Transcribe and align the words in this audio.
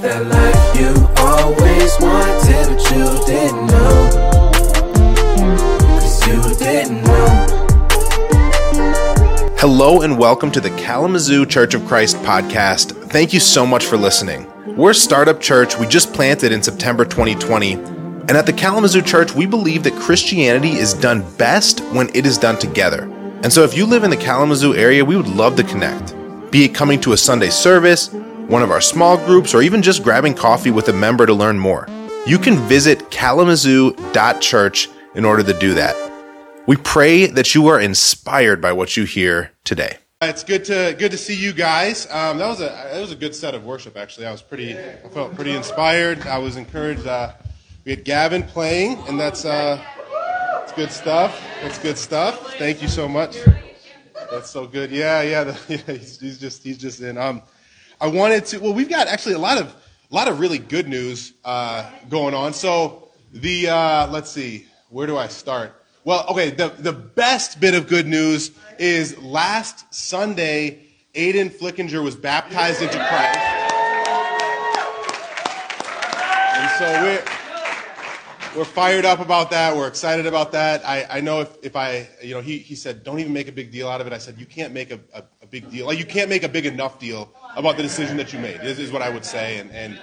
life 0.00 0.80
you 0.80 0.94
always 1.18 1.94
wanted, 2.00 2.68
but 2.68 2.90
you 2.90 3.04
didn't 3.26 3.66
know. 3.66 4.10
Cause 6.00 6.26
you 6.26 6.54
didn't 6.56 7.04
know. 7.04 7.46
Hello 9.58 10.00
and 10.00 10.18
welcome 10.18 10.50
to 10.52 10.60
the 10.60 10.70
Kalamazoo 10.70 11.44
Church 11.44 11.74
of 11.74 11.84
Christ 11.86 12.16
podcast. 12.18 13.10
Thank 13.10 13.34
you 13.34 13.40
so 13.40 13.66
much 13.66 13.84
for 13.84 13.98
listening. 13.98 14.50
We're 14.74 14.92
a 14.92 14.94
startup 14.94 15.38
church 15.38 15.76
we 15.76 15.86
just 15.86 16.14
planted 16.14 16.50
in 16.50 16.62
September 16.62 17.04
2020. 17.04 17.74
And 17.74 18.30
at 18.30 18.46
the 18.46 18.54
Kalamazoo 18.54 19.02
Church, 19.02 19.34
we 19.34 19.44
believe 19.44 19.82
that 19.82 19.94
Christianity 19.96 20.70
is 20.70 20.94
done 20.94 21.30
best 21.36 21.80
when 21.92 22.08
it 22.14 22.24
is 22.24 22.38
done 22.38 22.58
together. 22.58 23.02
And 23.42 23.52
so 23.52 23.64
if 23.64 23.76
you 23.76 23.84
live 23.84 24.04
in 24.04 24.10
the 24.10 24.16
Kalamazoo 24.16 24.74
area, 24.74 25.04
we 25.04 25.16
would 25.16 25.28
love 25.28 25.56
to 25.56 25.62
connect. 25.62 26.14
Be 26.50 26.64
it 26.64 26.74
coming 26.74 27.00
to 27.02 27.12
a 27.12 27.18
Sunday 27.18 27.50
service, 27.50 28.08
one 28.50 28.62
of 28.62 28.70
our 28.70 28.80
small 28.80 29.16
groups, 29.16 29.54
or 29.54 29.62
even 29.62 29.80
just 29.80 30.02
grabbing 30.02 30.34
coffee 30.34 30.70
with 30.70 30.88
a 30.88 30.92
member 30.92 31.24
to 31.24 31.32
learn 31.32 31.58
more. 31.58 31.86
You 32.26 32.38
can 32.38 32.56
visit 32.68 33.10
kalamazoo.church 33.10 34.88
in 35.14 35.24
order 35.24 35.42
to 35.42 35.58
do 35.58 35.74
that. 35.74 35.96
We 36.66 36.76
pray 36.76 37.26
that 37.26 37.54
you 37.54 37.68
are 37.68 37.80
inspired 37.80 38.60
by 38.60 38.72
what 38.72 38.96
you 38.96 39.04
hear 39.04 39.52
today. 39.64 39.96
It's 40.22 40.44
good 40.44 40.66
to 40.66 40.94
good 40.98 41.12
to 41.12 41.16
see 41.16 41.34
you 41.34 41.54
guys. 41.54 42.06
Um, 42.10 42.36
that 42.38 42.48
was 42.48 42.60
a 42.60 42.66
that 42.66 43.00
was 43.00 43.10
a 43.10 43.16
good 43.16 43.34
set 43.34 43.54
of 43.54 43.64
worship. 43.64 43.96
Actually, 43.96 44.26
I 44.26 44.32
was 44.32 44.42
pretty. 44.42 44.78
I 44.78 45.08
felt 45.08 45.34
pretty 45.34 45.52
inspired. 45.52 46.26
I 46.26 46.36
was 46.36 46.56
encouraged. 46.56 47.06
Uh, 47.06 47.32
we 47.86 47.92
had 47.92 48.04
Gavin 48.04 48.42
playing, 48.42 48.98
and 49.08 49.18
that's 49.18 49.46
uh, 49.46 49.82
it's 50.62 50.72
good 50.72 50.92
stuff. 50.92 51.42
That's 51.62 51.78
good 51.78 51.96
stuff. 51.96 52.54
Thank 52.56 52.82
you 52.82 52.88
so 52.88 53.08
much. 53.08 53.38
That's 54.30 54.50
so 54.50 54.66
good. 54.66 54.90
Yeah, 54.90 55.22
yeah. 55.22 55.44
The, 55.44 55.58
yeah 55.86 55.94
he's, 55.94 56.20
he's, 56.20 56.38
just 56.38 56.62
he's 56.62 56.76
just 56.76 57.00
in. 57.00 57.16
Um, 57.16 57.40
I 58.00 58.06
wanted 58.08 58.46
to. 58.46 58.58
Well, 58.60 58.72
we've 58.72 58.88
got 58.88 59.08
actually 59.08 59.34
a 59.34 59.38
lot 59.38 59.58
of 59.58 59.74
a 60.10 60.14
lot 60.14 60.28
of 60.28 60.40
really 60.40 60.58
good 60.58 60.88
news 60.88 61.34
uh, 61.44 61.88
going 62.08 62.34
on. 62.34 62.54
So 62.54 63.08
the 63.32 63.68
uh, 63.68 64.10
let's 64.10 64.30
see, 64.30 64.66
where 64.88 65.06
do 65.06 65.18
I 65.18 65.28
start? 65.28 65.74
Well, 66.02 66.24
okay, 66.30 66.50
the, 66.50 66.68
the 66.68 66.94
best 66.94 67.60
bit 67.60 67.74
of 67.74 67.86
good 67.86 68.06
news 68.06 68.52
is 68.78 69.18
last 69.18 69.92
Sunday, 69.92 70.86
Aiden 71.14 71.50
Flickinger 71.50 72.02
was 72.02 72.16
baptized 72.16 72.80
into 72.80 72.96
Christ. 72.96 73.38
And 76.56 76.70
so 76.78 77.02
we're, 77.02 77.22
we're 78.56 78.64
fired 78.64 79.04
up 79.04 79.20
about 79.20 79.50
that. 79.50 79.76
We're 79.76 79.86
excited 79.86 80.26
about 80.26 80.52
that. 80.52 80.84
I, 80.84 81.06
I 81.08 81.20
know 81.20 81.40
if, 81.40 81.56
if 81.62 81.76
I, 81.76 82.08
you 82.22 82.34
know, 82.34 82.40
he, 82.40 82.58
he 82.58 82.74
said, 82.74 83.04
don't 83.04 83.20
even 83.20 83.32
make 83.32 83.48
a 83.48 83.52
big 83.52 83.70
deal 83.70 83.88
out 83.88 84.00
of 84.00 84.06
it. 84.06 84.12
I 84.12 84.18
said, 84.18 84.38
you 84.38 84.46
can't 84.46 84.72
make 84.72 84.90
a, 84.90 84.98
a, 85.14 85.22
a 85.42 85.46
big 85.46 85.70
deal. 85.70 85.86
Like, 85.86 85.98
you 85.98 86.04
can't 86.04 86.28
make 86.28 86.42
a 86.42 86.48
big 86.48 86.66
enough 86.66 86.98
deal 86.98 87.32
about 87.56 87.76
the 87.76 87.82
decision 87.82 88.16
that 88.16 88.32
you 88.32 88.38
made, 88.38 88.60
This 88.60 88.78
is 88.78 88.90
what 88.90 89.02
I 89.02 89.10
would 89.10 89.24
say. 89.24 89.58
And, 89.58 89.70
and 89.70 90.00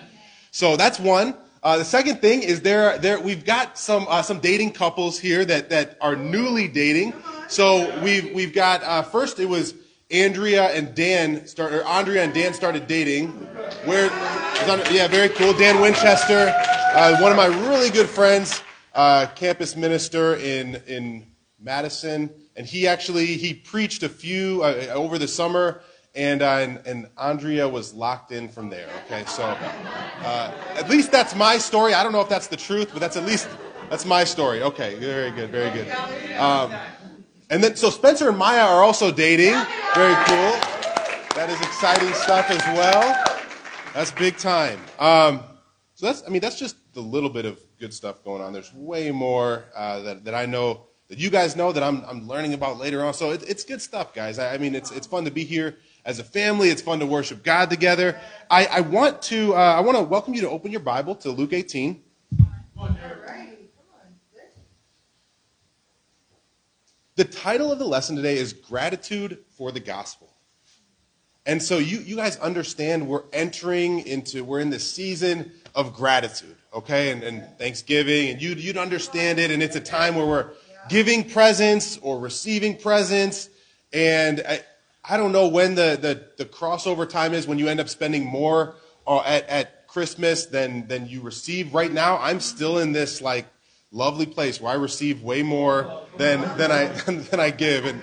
so 0.52 0.78
that's 0.78 1.00
one. 1.00 1.36
Uh, 1.62 1.78
the 1.78 1.86
second 1.86 2.22
thing 2.22 2.44
is 2.44 2.62
there, 2.62 2.98
there 3.00 3.20
we've 3.20 3.44
got 3.44 3.78
some 3.78 4.06
uh, 4.08 4.22
some 4.22 4.40
dating 4.40 4.72
couples 4.72 5.20
here 5.20 5.44
that, 5.44 5.70
that 5.70 5.98
are 6.00 6.16
newly 6.16 6.68
dating. 6.68 7.14
So 7.50 8.00
we've 8.02 8.32
we've 8.34 8.54
got 8.54 8.84
uh, 8.84 9.02
first 9.02 9.40
it 9.40 9.50
was 9.50 9.74
Andrea 10.12 10.68
and 10.68 10.96
Dan 10.96 11.48
start 11.48 11.74
or 11.74 11.84
Andrea 11.84 12.24
and 12.24 12.34
Dan 12.34 12.54
started 12.54 12.88
dating. 12.88 13.30
Where 13.86 14.10
yeah, 14.92 15.08
very 15.08 15.30
cool. 15.30 15.54
Dan 15.54 15.82
Winchester, 15.82 16.54
uh, 16.94 17.18
one 17.20 17.32
of 17.32 17.38
my 17.38 17.48
really 17.70 17.90
good 17.90 18.08
friends, 18.08 18.62
uh, 18.94 19.28
campus 19.36 19.76
minister 19.76 20.36
in 20.36 20.76
in 20.88 21.26
Madison, 21.60 22.30
and 22.56 22.66
he 22.66 22.88
actually 22.88 23.26
he 23.26 23.54
preached 23.54 24.04
a 24.04 24.10
few 24.10 24.62
uh, 24.64 24.88
over 24.94 25.18
the 25.18 25.28
summer 25.28 25.82
and, 26.18 26.42
uh, 26.42 26.46
and, 26.46 26.82
and 26.88 27.08
Andrea 27.18 27.70
was 27.70 27.94
locked 27.94 28.32
in 28.32 28.50
from 28.50 28.70
there. 28.70 28.90
Okay, 29.06 29.24
so 29.28 29.44
uh, 29.44 30.52
at 30.76 30.90
least 30.90 31.12
that's 31.12 31.36
my 31.36 31.60
story. 31.60 31.94
I 31.94 32.02
don't 32.02 32.12
know 32.12 32.22
if 32.22 32.30
that's 32.30 32.48
the 32.48 32.58
truth, 32.58 32.90
but 32.92 33.00
that's 33.00 33.16
at 33.16 33.24
least 33.24 33.48
that's 33.90 34.04
my 34.04 34.24
story. 34.24 34.64
Okay, 34.64 34.96
very 34.96 35.32
good, 35.32 35.52
very 35.52 35.70
good. 35.70 35.90
Um, 36.38 36.74
and 37.50 37.64
then 37.64 37.76
so 37.76 37.90
Spencer 37.92 38.30
and 38.30 38.38
Maya 38.38 38.62
are 38.62 38.84
also 38.84 39.12
dating. 39.12 39.54
Very 39.94 40.16
cool. 40.26 40.54
That 41.36 41.50
is 41.50 41.62
exciting 41.62 42.12
stuff 42.14 42.50
as 42.50 42.66
well. 42.76 43.37
That's 43.98 44.12
big 44.12 44.38
time. 44.38 44.80
Um, 45.00 45.40
so 45.96 46.06
that's 46.06 46.22
I 46.24 46.30
mean 46.30 46.40
that's 46.40 46.60
just 46.60 46.76
a 46.96 47.00
little 47.00 47.32
bit 47.32 47.46
of 47.46 47.60
good 47.80 47.92
stuff 47.92 48.24
going 48.24 48.44
on. 48.44 48.54
There's 48.54 48.72
way 48.72 49.10
more 49.10 49.66
uh, 49.76 50.02
that 50.02 50.24
that 50.26 50.36
I 50.36 50.46
know 50.46 50.82
that 51.08 51.18
you 51.18 51.32
guys 51.32 51.56
know 51.56 51.72
that 51.72 51.82
I'm, 51.82 52.06
I'm 52.08 52.28
learning 52.28 52.54
about 52.54 52.78
later 52.78 53.04
on. 53.04 53.16
So 53.16 53.32
it, 53.32 53.42
it's 53.50 53.64
good 53.64 53.82
stuff, 53.82 54.14
guys. 54.14 54.38
I, 54.38 54.54
I, 54.54 54.60
mean, 54.60 54.76
it's, 54.76 54.92
it's 54.92 55.08
fun 55.08 55.26
to 55.26 55.32
be 55.32 55.44
here 55.44 55.78
as 56.06 56.20
a 56.20 56.24
family. 56.24 56.70
It's 56.70 56.82
fun 56.84 57.00
to 57.00 57.08
worship 57.08 57.44
God 57.44 57.72
together. 57.72 58.20
I, 58.52 58.68
I 58.68 58.82
want 58.82 59.20
to 59.24 59.56
uh, 59.56 59.58
I 59.58 59.80
want 59.80 59.98
to 59.98 60.04
welcome 60.04 60.36
you 60.36 60.42
to 60.42 60.50
open 60.52 60.70
your 60.70 60.82
Bible 60.82 61.16
to 61.16 61.32
Luke 61.32 61.54
18. 61.54 62.00
The 67.16 67.26
title 67.26 67.72
of 67.72 67.80
the 67.80 67.88
lesson 67.88 68.16
today 68.16 68.38
is 68.38 68.54
Gratitude 68.54 69.40
for 69.58 69.72
the 69.72 69.80
Gospel. 69.80 70.37
And 71.48 71.64
so 71.64 71.78
you, 71.78 72.00
you 72.00 72.18
guys 72.18 72.36
understand 72.38 73.08
we're 73.08 73.24
entering 73.32 74.06
into, 74.06 74.44
we're 74.44 74.60
in 74.60 74.70
the 74.70 74.80
season 74.80 75.54
of 75.74 75.94
gratitude, 75.96 76.58
okay? 76.74 77.10
And, 77.10 77.24
and 77.24 77.58
Thanksgiving, 77.58 78.30
and 78.30 78.42
you, 78.42 78.54
you'd 78.56 78.78
understand 78.78 79.40
it, 79.40 79.50
and 79.50 79.64
it's 79.64 79.78
a 79.78 79.82
time 79.82 80.16
where 80.16 80.26
we're 80.26 80.50
giving 80.90 81.24
presents 81.24 81.98
or 82.02 82.20
receiving 82.20 82.76
presents. 82.76 83.50
And 83.94 84.44
I, 84.46 84.60
I 85.10 85.16
don't 85.16 85.32
know 85.32 85.48
when 85.48 85.76
the, 85.76 85.98
the, 86.00 86.44
the 86.44 86.50
crossover 86.50 87.08
time 87.08 87.34
is 87.34 87.48
when 87.48 87.58
you 87.58 87.70
end 87.70 87.80
up 87.80 87.88
spending 87.88 88.26
more 88.26 88.76
uh, 89.08 89.22
at, 89.22 89.48
at 89.48 89.88
Christmas 89.88 90.48
than, 90.48 90.86
than 90.88 91.08
you 91.08 91.22
receive. 91.22 91.74
Right 91.74 91.94
now, 91.94 92.18
I'm 92.18 92.42
still 92.42 92.78
in 92.78 92.92
this 92.92 93.22
like 93.22 93.46
lovely 93.94 94.26
place 94.26 94.60
where 94.60 94.74
I 94.74 94.76
receive 94.76 95.24
way 95.24 95.44
more 95.44 96.02
than, 96.18 96.42
than 96.58 96.74
I, 96.74 96.88
than 97.06 97.40
I 97.40 97.52
give. 97.52 97.86
And, 97.86 98.02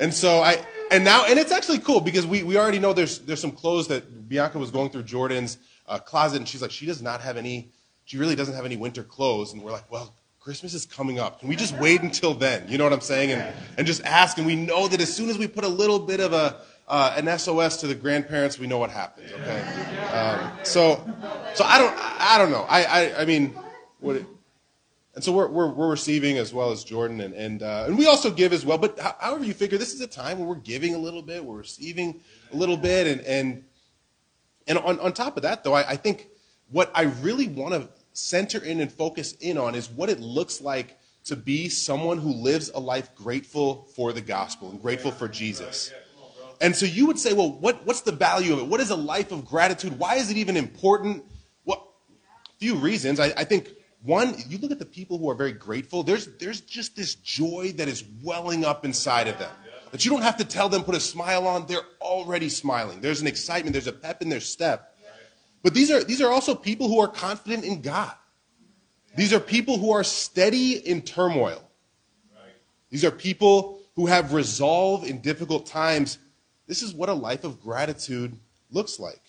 and 0.00 0.14
so 0.14 0.40
I, 0.40 0.64
and 0.90 1.04
now, 1.04 1.24
and 1.26 1.38
it's 1.38 1.52
actually 1.52 1.78
cool 1.78 2.00
because 2.00 2.26
we, 2.26 2.42
we 2.42 2.56
already 2.56 2.78
know 2.78 2.92
there's, 2.92 3.20
there's 3.20 3.40
some 3.40 3.52
clothes 3.52 3.88
that 3.88 4.28
Bianca 4.28 4.58
was 4.58 4.70
going 4.70 4.90
through 4.90 5.04
Jordan's 5.04 5.58
uh, 5.86 5.98
closet 5.98 6.38
and 6.38 6.48
she's 6.48 6.62
like, 6.62 6.70
she 6.70 6.86
does 6.86 7.00
not 7.00 7.20
have 7.20 7.36
any, 7.36 7.70
she 8.04 8.18
really 8.18 8.34
doesn't 8.34 8.54
have 8.54 8.64
any 8.64 8.76
winter 8.76 9.02
clothes. 9.02 9.52
And 9.52 9.62
we're 9.62 9.72
like, 9.72 9.90
well, 9.90 10.14
Christmas 10.40 10.74
is 10.74 10.86
coming 10.86 11.18
up. 11.18 11.40
Can 11.40 11.48
we 11.48 11.56
just 11.56 11.76
wait 11.78 12.02
until 12.02 12.34
then? 12.34 12.66
You 12.68 12.78
know 12.78 12.84
what 12.84 12.92
I'm 12.92 13.00
saying? 13.00 13.30
And, 13.32 13.54
and 13.76 13.86
just 13.86 14.02
ask. 14.04 14.38
And 14.38 14.46
we 14.46 14.56
know 14.56 14.88
that 14.88 15.00
as 15.00 15.14
soon 15.14 15.28
as 15.28 15.38
we 15.38 15.46
put 15.46 15.64
a 15.64 15.68
little 15.68 15.98
bit 15.98 16.18
of 16.18 16.32
a, 16.32 16.56
uh, 16.88 17.14
an 17.16 17.38
SOS 17.38 17.76
to 17.78 17.86
the 17.86 17.94
grandparents, 17.94 18.58
we 18.58 18.66
know 18.66 18.78
what 18.78 18.90
happens. 18.90 19.30
Okay. 19.32 19.60
Um, 20.12 20.50
so, 20.64 20.96
so 21.54 21.64
I 21.64 21.78
don't, 21.78 21.94
I 21.96 22.38
don't 22.38 22.50
know. 22.50 22.66
I, 22.68 22.84
I, 22.84 23.20
I 23.20 23.24
mean, 23.26 23.54
what, 24.00 24.16
it, 24.16 24.26
and 25.14 25.24
so 25.24 25.32
we're, 25.32 25.48
we're, 25.48 25.68
we're 25.68 25.90
receiving 25.90 26.38
as 26.38 26.54
well 26.54 26.70
as 26.70 26.84
Jordan, 26.84 27.20
and 27.20 27.34
and, 27.34 27.62
uh, 27.62 27.84
and 27.86 27.98
we 27.98 28.06
also 28.06 28.30
give 28.30 28.52
as 28.52 28.64
well. 28.64 28.78
But 28.78 28.98
however 28.98 29.44
you 29.44 29.54
figure, 29.54 29.76
this 29.76 29.92
is 29.92 30.00
a 30.00 30.06
time 30.06 30.38
where 30.38 30.46
we're 30.46 30.54
giving 30.54 30.94
a 30.94 30.98
little 30.98 31.22
bit, 31.22 31.44
we're 31.44 31.56
receiving 31.56 32.20
a 32.52 32.56
little 32.56 32.76
bit, 32.76 33.06
and 33.06 33.20
and 33.22 33.64
and 34.66 34.78
on, 34.78 35.00
on 35.00 35.12
top 35.12 35.36
of 35.36 35.42
that, 35.42 35.64
though, 35.64 35.74
I, 35.74 35.90
I 35.90 35.96
think 35.96 36.28
what 36.70 36.90
I 36.94 37.02
really 37.22 37.48
want 37.48 37.74
to 37.74 37.88
center 38.12 38.62
in 38.62 38.80
and 38.80 38.92
focus 38.92 39.32
in 39.40 39.58
on 39.58 39.74
is 39.74 39.90
what 39.90 40.10
it 40.10 40.20
looks 40.20 40.60
like 40.60 40.96
to 41.24 41.36
be 41.36 41.68
someone 41.68 42.18
who 42.18 42.32
lives 42.32 42.70
a 42.74 42.80
life 42.80 43.14
grateful 43.14 43.88
for 43.96 44.12
the 44.12 44.20
gospel 44.20 44.70
and 44.70 44.80
grateful 44.80 45.10
for 45.10 45.28
Jesus. 45.28 45.92
And 46.60 46.76
so 46.76 46.86
you 46.86 47.06
would 47.06 47.18
say, 47.18 47.32
well, 47.32 47.50
what, 47.52 47.86
what's 47.86 48.02
the 48.02 48.12
value 48.12 48.52
of 48.52 48.58
it? 48.58 48.66
What 48.66 48.80
is 48.80 48.90
a 48.90 48.96
life 48.96 49.32
of 49.32 49.46
gratitude? 49.46 49.98
Why 49.98 50.16
is 50.16 50.30
it 50.30 50.36
even 50.36 50.56
important? 50.56 51.24
Well, 51.64 51.94
a 52.46 52.58
few 52.58 52.76
reasons. 52.76 53.18
I, 53.18 53.32
I 53.36 53.44
think 53.44 53.70
one, 54.02 54.34
you 54.48 54.58
look 54.58 54.70
at 54.70 54.78
the 54.78 54.86
people 54.86 55.18
who 55.18 55.28
are 55.28 55.34
very 55.34 55.52
grateful, 55.52 56.02
there's, 56.02 56.26
there's 56.38 56.60
just 56.62 56.96
this 56.96 57.14
joy 57.16 57.72
that 57.76 57.88
is 57.88 58.04
welling 58.22 58.64
up 58.64 58.84
inside 58.84 59.28
of 59.28 59.38
them. 59.38 59.50
That 59.90 60.04
you 60.04 60.10
don't 60.10 60.22
have 60.22 60.36
to 60.38 60.44
tell 60.44 60.68
them, 60.68 60.84
put 60.84 60.94
a 60.94 61.00
smile 61.00 61.46
on, 61.46 61.66
they're 61.66 61.82
already 62.00 62.48
smiling. 62.48 63.00
There's 63.00 63.20
an 63.20 63.26
excitement, 63.26 63.72
there's 63.72 63.88
a 63.88 63.92
pep 63.92 64.22
in 64.22 64.28
their 64.28 64.40
step. 64.40 64.96
But 65.62 65.74
these 65.74 65.90
are, 65.90 66.02
these 66.02 66.22
are 66.22 66.30
also 66.30 66.54
people 66.54 66.88
who 66.88 67.00
are 67.00 67.08
confident 67.08 67.64
in 67.64 67.82
God. 67.82 68.12
These 69.16 69.32
are 69.32 69.40
people 69.40 69.76
who 69.76 69.90
are 69.90 70.04
steady 70.04 70.74
in 70.74 71.02
turmoil. 71.02 71.62
These 72.90 73.04
are 73.04 73.10
people 73.10 73.80
who 73.96 74.06
have 74.06 74.32
resolve 74.32 75.04
in 75.04 75.20
difficult 75.20 75.66
times. 75.66 76.18
This 76.66 76.82
is 76.82 76.94
what 76.94 77.08
a 77.08 77.14
life 77.14 77.44
of 77.44 77.60
gratitude 77.60 78.38
looks 78.70 78.98
like. 78.98 79.20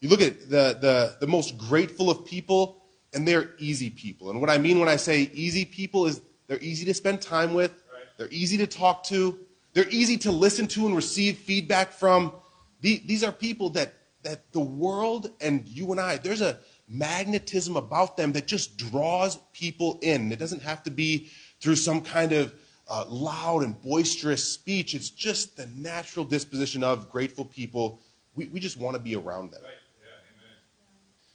You 0.00 0.08
look 0.08 0.20
at 0.20 0.50
the, 0.50 0.76
the, 0.80 1.16
the 1.20 1.26
most 1.26 1.56
grateful 1.56 2.10
of 2.10 2.24
people, 2.24 2.81
and 3.12 3.26
they're 3.26 3.50
easy 3.58 3.90
people. 3.90 4.30
And 4.30 4.40
what 4.40 4.50
I 4.50 4.58
mean 4.58 4.78
when 4.78 4.88
I 4.88 4.96
say 4.96 5.30
easy 5.34 5.64
people 5.64 6.06
is 6.06 6.20
they're 6.46 6.60
easy 6.60 6.84
to 6.86 6.94
spend 6.94 7.20
time 7.20 7.54
with, 7.54 7.72
they're 8.16 8.28
easy 8.30 8.56
to 8.58 8.66
talk 8.66 9.04
to, 9.04 9.38
they're 9.74 9.88
easy 9.88 10.16
to 10.18 10.32
listen 10.32 10.66
to 10.68 10.86
and 10.86 10.94
receive 10.94 11.38
feedback 11.38 11.92
from. 11.92 12.32
These 12.80 13.22
are 13.22 13.32
people 13.32 13.70
that 13.70 13.94
that 14.22 14.52
the 14.52 14.60
world 14.60 15.30
and 15.40 15.66
you 15.66 15.90
and 15.90 16.00
I, 16.00 16.16
there's 16.16 16.42
a 16.42 16.58
magnetism 16.88 17.76
about 17.76 18.16
them 18.16 18.32
that 18.32 18.46
just 18.46 18.76
draws 18.76 19.38
people 19.52 19.98
in. 20.02 20.30
It 20.30 20.38
doesn't 20.38 20.62
have 20.62 20.82
to 20.84 20.90
be 20.90 21.30
through 21.60 21.76
some 21.76 22.00
kind 22.00 22.32
of 22.32 22.54
uh, 22.88 23.04
loud 23.08 23.62
and 23.62 23.80
boisterous 23.80 24.44
speech. 24.44 24.94
It's 24.94 25.10
just 25.10 25.56
the 25.56 25.66
natural 25.74 26.24
disposition 26.24 26.84
of 26.84 27.10
grateful 27.10 27.44
people. 27.44 28.00
We, 28.34 28.46
we 28.46 28.60
just 28.60 28.76
want 28.76 28.94
to 28.94 29.02
be 29.02 29.16
around 29.16 29.52
them. 29.52 29.62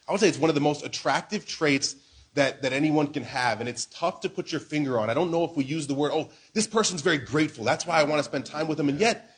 I 0.07 0.11
would 0.11 0.21
say 0.21 0.29
it's 0.29 0.37
one 0.37 0.49
of 0.49 0.55
the 0.55 0.61
most 0.61 0.85
attractive 0.85 1.45
traits 1.45 1.95
that, 2.35 2.61
that 2.61 2.71
anyone 2.71 3.07
can 3.07 3.23
have. 3.23 3.59
And 3.59 3.67
it's 3.67 3.85
tough 3.87 4.21
to 4.21 4.29
put 4.29 4.51
your 4.51 4.61
finger 4.61 4.99
on. 4.99 5.09
I 5.09 5.13
don't 5.13 5.31
know 5.31 5.43
if 5.43 5.55
we 5.55 5.63
use 5.65 5.87
the 5.87 5.93
word, 5.93 6.11
oh, 6.13 6.29
this 6.53 6.67
person's 6.67 7.01
very 7.01 7.17
grateful. 7.17 7.65
That's 7.65 7.85
why 7.85 7.99
I 7.99 8.03
want 8.03 8.19
to 8.19 8.23
spend 8.23 8.45
time 8.45 8.67
with 8.67 8.77
them. 8.77 8.89
And 8.89 8.99
yet, 8.99 9.35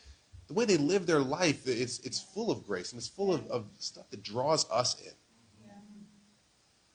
the 0.47 0.53
way 0.53 0.65
they 0.65 0.77
live 0.77 1.05
their 1.05 1.19
life, 1.19 1.67
it's, 1.67 1.99
it's 1.99 2.19
full 2.19 2.51
of 2.51 2.65
grace 2.65 2.91
and 2.91 2.99
it's 2.99 3.07
full 3.07 3.33
of, 3.33 3.47
of 3.47 3.65
stuff 3.77 4.09
that 4.09 4.21
draws 4.23 4.69
us 4.69 4.99
in. 5.01 5.13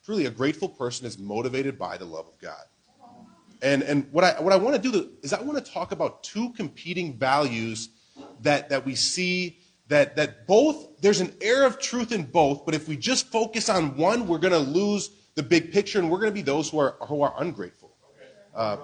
Truly, 0.05 0.25
a 0.27 0.31
grateful 0.31 0.69
person 0.69 1.07
is 1.07 1.17
motivated 1.17 1.79
by 1.79 1.97
the 1.97 2.05
love 2.05 2.27
of 2.27 2.37
God. 2.39 2.63
And, 3.61 3.81
and 3.81 4.07
what, 4.11 4.23
I, 4.23 4.39
what 4.39 4.53
I 4.53 4.57
want 4.57 4.75
to 4.75 4.91
do 4.91 5.09
is 5.23 5.33
I 5.33 5.41
want 5.41 5.63
to 5.63 5.71
talk 5.71 5.91
about 5.91 6.23
two 6.23 6.53
competing 6.53 7.17
values 7.17 7.89
that, 8.41 8.69
that 8.69 8.85
we 8.85 8.93
see 8.93 9.57
that, 9.87 10.15
that 10.15 10.47
both, 10.47 11.01
there's 11.01 11.21
an 11.21 11.33
air 11.41 11.65
of 11.65 11.79
truth 11.79 12.11
in 12.11 12.23
both, 12.23 12.65
but 12.65 12.73
if 12.73 12.87
we 12.87 12.97
just 12.97 13.31
focus 13.31 13.69
on 13.69 13.95
one, 13.97 14.27
we're 14.27 14.39
going 14.39 14.53
to 14.53 14.59
lose 14.59 15.11
the 15.35 15.43
big 15.43 15.71
picture 15.71 15.99
and 15.99 16.09
we're 16.09 16.19
going 16.19 16.31
to 16.31 16.35
be 16.35 16.41
those 16.41 16.69
who 16.69 16.79
are, 16.79 16.95
who 17.07 17.21
are 17.21 17.33
ungrateful. 17.37 17.91
Uh, 18.53 18.77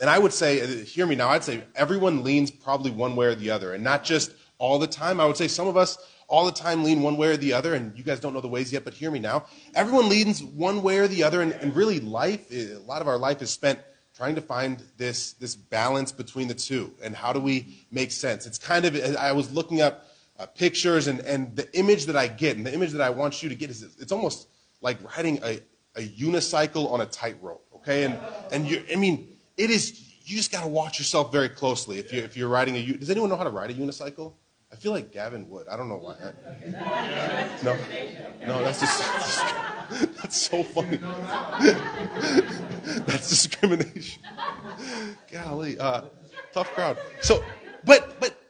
and 0.00 0.10
I 0.10 0.18
would 0.18 0.32
say, 0.32 0.60
uh, 0.60 0.84
hear 0.84 1.06
me 1.06 1.14
now, 1.14 1.28
I'd 1.28 1.44
say 1.44 1.62
everyone 1.74 2.24
leans 2.24 2.50
probably 2.50 2.90
one 2.90 3.16
way 3.16 3.26
or 3.26 3.34
the 3.34 3.50
other, 3.50 3.74
and 3.74 3.84
not 3.84 4.02
just 4.02 4.32
all 4.58 4.78
the 4.78 4.86
time. 4.86 5.20
I 5.20 5.26
would 5.26 5.36
say 5.36 5.46
some 5.48 5.68
of 5.68 5.76
us 5.76 5.98
all 6.26 6.46
the 6.46 6.52
time 6.52 6.84
lean 6.84 7.02
one 7.02 7.16
way 7.16 7.28
or 7.28 7.36
the 7.36 7.52
other, 7.52 7.74
and 7.74 7.96
you 7.96 8.04
guys 8.04 8.20
don't 8.20 8.32
know 8.32 8.40
the 8.40 8.48
ways 8.48 8.72
yet, 8.72 8.84
but 8.84 8.94
hear 8.94 9.10
me 9.10 9.18
now. 9.18 9.44
Everyone 9.74 10.08
leans 10.08 10.42
one 10.42 10.82
way 10.82 10.98
or 10.98 11.08
the 11.08 11.22
other, 11.22 11.42
and, 11.42 11.52
and 11.52 11.74
really 11.74 12.00
life, 12.00 12.50
a 12.50 12.76
lot 12.86 13.02
of 13.02 13.08
our 13.08 13.18
life 13.18 13.42
is 13.42 13.50
spent 13.50 13.78
trying 14.20 14.34
to 14.34 14.42
find 14.42 14.82
this, 14.98 15.32
this 15.32 15.56
balance 15.56 16.12
between 16.12 16.46
the 16.46 16.52
two, 16.52 16.92
and 17.02 17.16
how 17.16 17.32
do 17.32 17.40
we 17.40 17.86
make 17.90 18.12
sense? 18.12 18.46
It's 18.46 18.58
kind 18.58 18.84
of, 18.84 18.94
I 19.16 19.32
was 19.32 19.50
looking 19.50 19.80
up 19.80 20.08
uh, 20.38 20.44
pictures, 20.44 21.06
and, 21.06 21.20
and 21.20 21.56
the 21.56 21.66
image 21.74 22.04
that 22.04 22.16
I 22.16 22.28
get, 22.28 22.58
and 22.58 22.66
the 22.66 22.74
image 22.74 22.90
that 22.90 23.00
I 23.00 23.08
want 23.08 23.42
you 23.42 23.48
to 23.48 23.54
get 23.54 23.70
is 23.70 23.82
it's 23.98 24.12
almost 24.12 24.48
like 24.82 24.98
riding 25.16 25.38
a, 25.42 25.60
a 25.96 26.06
unicycle 26.06 26.92
on 26.92 27.00
a 27.00 27.06
tightrope, 27.06 27.64
okay? 27.76 28.04
And, 28.04 28.18
and 28.52 28.68
you, 28.68 28.82
I 28.92 28.96
mean, 28.96 29.26
it 29.56 29.70
is, 29.70 29.98
you 30.26 30.36
just 30.36 30.52
got 30.52 30.64
to 30.64 30.68
watch 30.68 30.98
yourself 30.98 31.32
very 31.32 31.48
closely 31.48 31.98
if, 31.98 32.12
you, 32.12 32.20
if 32.20 32.36
you're 32.36 32.50
riding 32.50 32.76
a, 32.76 32.92
does 32.92 33.08
anyone 33.08 33.30
know 33.30 33.36
how 33.36 33.44
to 33.44 33.48
ride 33.48 33.70
a 33.70 33.74
unicycle? 33.74 34.34
I 34.72 34.76
feel 34.76 34.92
like 34.92 35.10
Gavin 35.10 35.48
would. 35.48 35.66
I 35.68 35.76
don't 35.76 35.88
know 35.88 35.96
why. 35.96 36.16
No, 37.64 37.76
no, 38.46 38.62
that's 38.62 38.80
just 38.80 39.00
that's 40.16 40.36
so 40.36 40.62
funny. 40.62 40.98
that's 43.04 43.28
discrimination. 43.28 44.22
Golly, 45.30 45.78
uh, 45.78 46.02
tough 46.52 46.72
crowd. 46.74 46.98
So, 47.20 47.44
but 47.84 48.20
but 48.20 48.40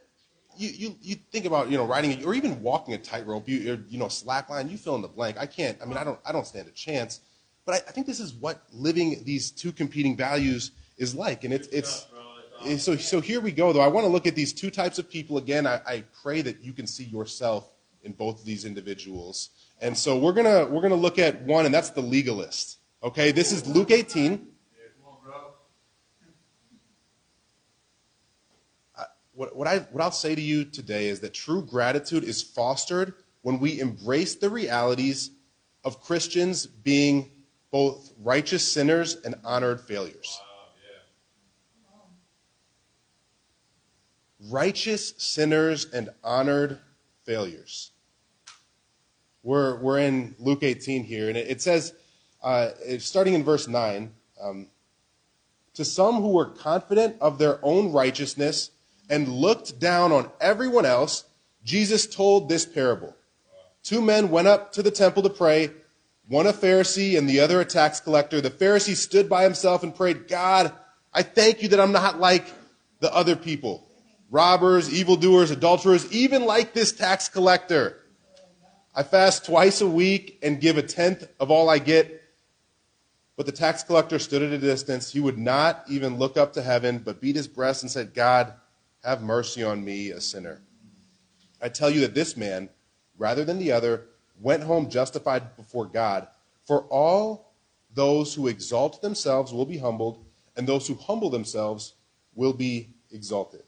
you, 0.57 0.69
you 0.69 0.95
you 1.01 1.15
think 1.31 1.45
about 1.45 1.71
you 1.71 1.77
know 1.77 1.85
riding 1.85 2.23
or 2.23 2.35
even 2.35 2.61
walking 2.61 2.93
a 2.93 2.99
tightrope. 2.99 3.49
You 3.49 3.83
you 3.89 3.97
know 3.97 4.05
slackline. 4.05 4.69
You 4.69 4.77
fill 4.77 4.95
in 4.95 5.01
the 5.01 5.07
blank. 5.07 5.37
I 5.39 5.47
can't. 5.47 5.77
I 5.81 5.85
mean, 5.85 5.97
I 5.97 6.03
don't 6.03 6.19
I 6.23 6.31
don't 6.31 6.45
stand 6.45 6.67
a 6.67 6.71
chance. 6.71 7.21
But 7.65 7.75
I, 7.75 7.77
I 7.89 7.91
think 7.91 8.05
this 8.05 8.19
is 8.19 8.33
what 8.33 8.63
living 8.71 9.23
these 9.23 9.51
two 9.51 9.71
competing 9.71 10.15
values 10.15 10.71
is 10.97 11.15
like, 11.15 11.43
and 11.43 11.53
it's 11.53 11.67
it's 11.69 12.05
Eh, 12.65 12.77
so, 12.77 12.95
so 12.95 13.21
here 13.21 13.41
we 13.41 13.51
go, 13.51 13.73
though. 13.73 13.81
I 13.81 13.87
want 13.87 14.05
to 14.05 14.11
look 14.11 14.27
at 14.27 14.35
these 14.35 14.53
two 14.53 14.69
types 14.69 14.99
of 14.99 15.09
people 15.09 15.37
again. 15.37 15.65
I, 15.65 15.81
I 15.85 16.03
pray 16.21 16.41
that 16.41 16.63
you 16.63 16.73
can 16.73 16.87
see 16.87 17.05
yourself 17.05 17.71
in 18.03 18.13
both 18.13 18.39
of 18.39 18.45
these 18.45 18.65
individuals. 18.65 19.49
And 19.81 19.97
so 19.97 20.17
we're 20.17 20.33
gonna 20.33 20.65
we're 20.65 20.81
gonna 20.81 20.95
look 20.95 21.17
at 21.17 21.41
one, 21.41 21.65
and 21.65 21.73
that's 21.73 21.89
the 21.89 22.01
legalist. 22.01 22.77
Okay, 23.03 23.31
this 23.31 23.51
is 23.51 23.67
Luke 23.67 23.91
18. 23.91 24.47
what, 29.33 29.55
what, 29.55 29.67
I, 29.67 29.79
what 29.91 30.03
I'll 30.03 30.11
say 30.11 30.35
to 30.35 30.41
you 30.41 30.65
today 30.65 31.07
is 31.07 31.19
that 31.21 31.33
true 31.33 31.63
gratitude 31.63 32.23
is 32.23 32.43
fostered 32.43 33.15
when 33.41 33.59
we 33.59 33.79
embrace 33.79 34.35
the 34.35 34.51
realities 34.51 35.31
of 35.83 35.99
Christians 35.99 36.67
being 36.67 37.31
both 37.71 38.11
righteous 38.21 38.63
sinners 38.63 39.15
and 39.25 39.33
honored 39.43 39.81
failures. 39.81 40.39
Righteous 44.49 45.13
sinners 45.17 45.85
and 45.85 46.09
honored 46.23 46.79
failures. 47.25 47.91
We're, 49.43 49.77
we're 49.77 49.99
in 49.99 50.35
Luke 50.39 50.63
18 50.63 51.03
here, 51.03 51.27
and 51.27 51.37
it, 51.37 51.61
says, 51.61 51.93
uh, 52.43 52.69
starting 52.99 53.33
in 53.33 53.43
verse 53.43 53.67
9, 53.67 54.11
um, 54.41 54.67
to 55.73 55.85
some 55.85 56.21
who 56.21 56.29
were 56.29 56.45
confident 56.45 57.15
of 57.21 57.37
their 57.37 57.59
own 57.63 57.91
righteousness 57.91 58.71
and 59.09 59.27
looked 59.27 59.79
down 59.79 60.11
on 60.11 60.29
everyone 60.39 60.85
else, 60.85 61.25
Jesus 61.63 62.05
told 62.05 62.49
this 62.49 62.65
parable. 62.65 63.15
Two 63.83 64.01
men 64.01 64.29
went 64.29 64.47
up 64.47 64.73
to 64.73 64.83
the 64.83 64.91
temple 64.91 65.23
to 65.23 65.29
pray, 65.29 65.71
one 66.27 66.45
a 66.45 66.53
Pharisee 66.53 67.17
and 67.17 67.27
the 67.27 67.39
other 67.39 67.59
a 67.59 67.65
tax 67.65 67.99
collector. 67.99 68.41
The 68.41 68.51
Pharisee 68.51 68.95
stood 68.95 69.27
by 69.27 69.43
himself 69.43 69.81
and 69.81 69.93
prayed, 69.93 70.27
God, 70.27 70.71
I 71.13 71.23
thank 71.23 71.63
you 71.63 71.69
that 71.69 71.79
I'm 71.79 71.91
not 71.91 72.19
like 72.19 72.45
the 72.99 73.13
other 73.13 73.35
people 73.35 73.90
robbers, 74.31 74.91
evildoers, 74.91 75.51
adulterers, 75.51 76.11
even 76.11 76.45
like 76.45 76.73
this 76.73 76.91
tax 76.93 77.29
collector. 77.29 77.97
I 78.95 79.03
fast 79.03 79.45
twice 79.45 79.81
a 79.81 79.87
week 79.87 80.39
and 80.41 80.59
give 80.59 80.77
a 80.77 80.81
tenth 80.81 81.27
of 81.39 81.51
all 81.51 81.69
I 81.69 81.77
get. 81.77 82.17
But 83.37 83.45
the 83.45 83.51
tax 83.51 83.83
collector 83.83 84.19
stood 84.19 84.41
at 84.41 84.51
a 84.51 84.57
distance. 84.57 85.11
He 85.11 85.19
would 85.19 85.37
not 85.37 85.83
even 85.89 86.17
look 86.17 86.37
up 86.37 86.53
to 86.53 86.61
heaven, 86.61 86.99
but 86.99 87.21
beat 87.21 87.35
his 87.35 87.47
breast 87.47 87.83
and 87.83 87.91
said, 87.91 88.13
God, 88.13 88.53
have 89.03 89.21
mercy 89.21 89.63
on 89.63 89.83
me, 89.83 90.11
a 90.11 90.21
sinner. 90.21 90.61
I 91.61 91.69
tell 91.69 91.89
you 91.89 92.01
that 92.01 92.15
this 92.15 92.35
man, 92.35 92.69
rather 93.17 93.45
than 93.45 93.59
the 93.59 93.71
other, 93.71 94.05
went 94.39 94.63
home 94.63 94.89
justified 94.89 95.55
before 95.55 95.85
God. 95.85 96.27
For 96.65 96.83
all 96.83 97.53
those 97.93 98.33
who 98.33 98.47
exalt 98.47 99.01
themselves 99.01 99.53
will 99.53 99.65
be 99.65 99.77
humbled, 99.77 100.23
and 100.55 100.67
those 100.67 100.87
who 100.87 100.95
humble 100.95 101.29
themselves 101.29 101.93
will 102.35 102.53
be 102.53 102.89
exalted. 103.11 103.63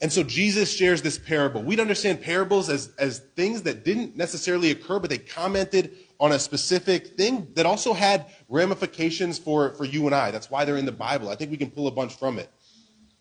And 0.00 0.12
so 0.12 0.22
Jesus 0.22 0.70
shares 0.70 1.00
this 1.00 1.18
parable. 1.18 1.62
We'd 1.62 1.80
understand 1.80 2.20
parables 2.20 2.68
as, 2.68 2.92
as 2.98 3.20
things 3.34 3.62
that 3.62 3.82
didn't 3.82 4.14
necessarily 4.16 4.70
occur, 4.70 4.98
but 4.98 5.08
they 5.08 5.18
commented 5.18 5.96
on 6.20 6.32
a 6.32 6.38
specific 6.38 7.16
thing 7.16 7.48
that 7.54 7.64
also 7.64 7.94
had 7.94 8.26
ramifications 8.48 9.38
for, 9.38 9.72
for 9.74 9.84
you 9.84 10.04
and 10.06 10.14
I. 10.14 10.30
That's 10.30 10.50
why 10.50 10.64
they're 10.64 10.76
in 10.76 10.84
the 10.84 10.92
Bible. 10.92 11.30
I 11.30 11.34
think 11.34 11.50
we 11.50 11.56
can 11.56 11.70
pull 11.70 11.86
a 11.86 11.90
bunch 11.90 12.14
from 12.14 12.38
it. 12.38 12.50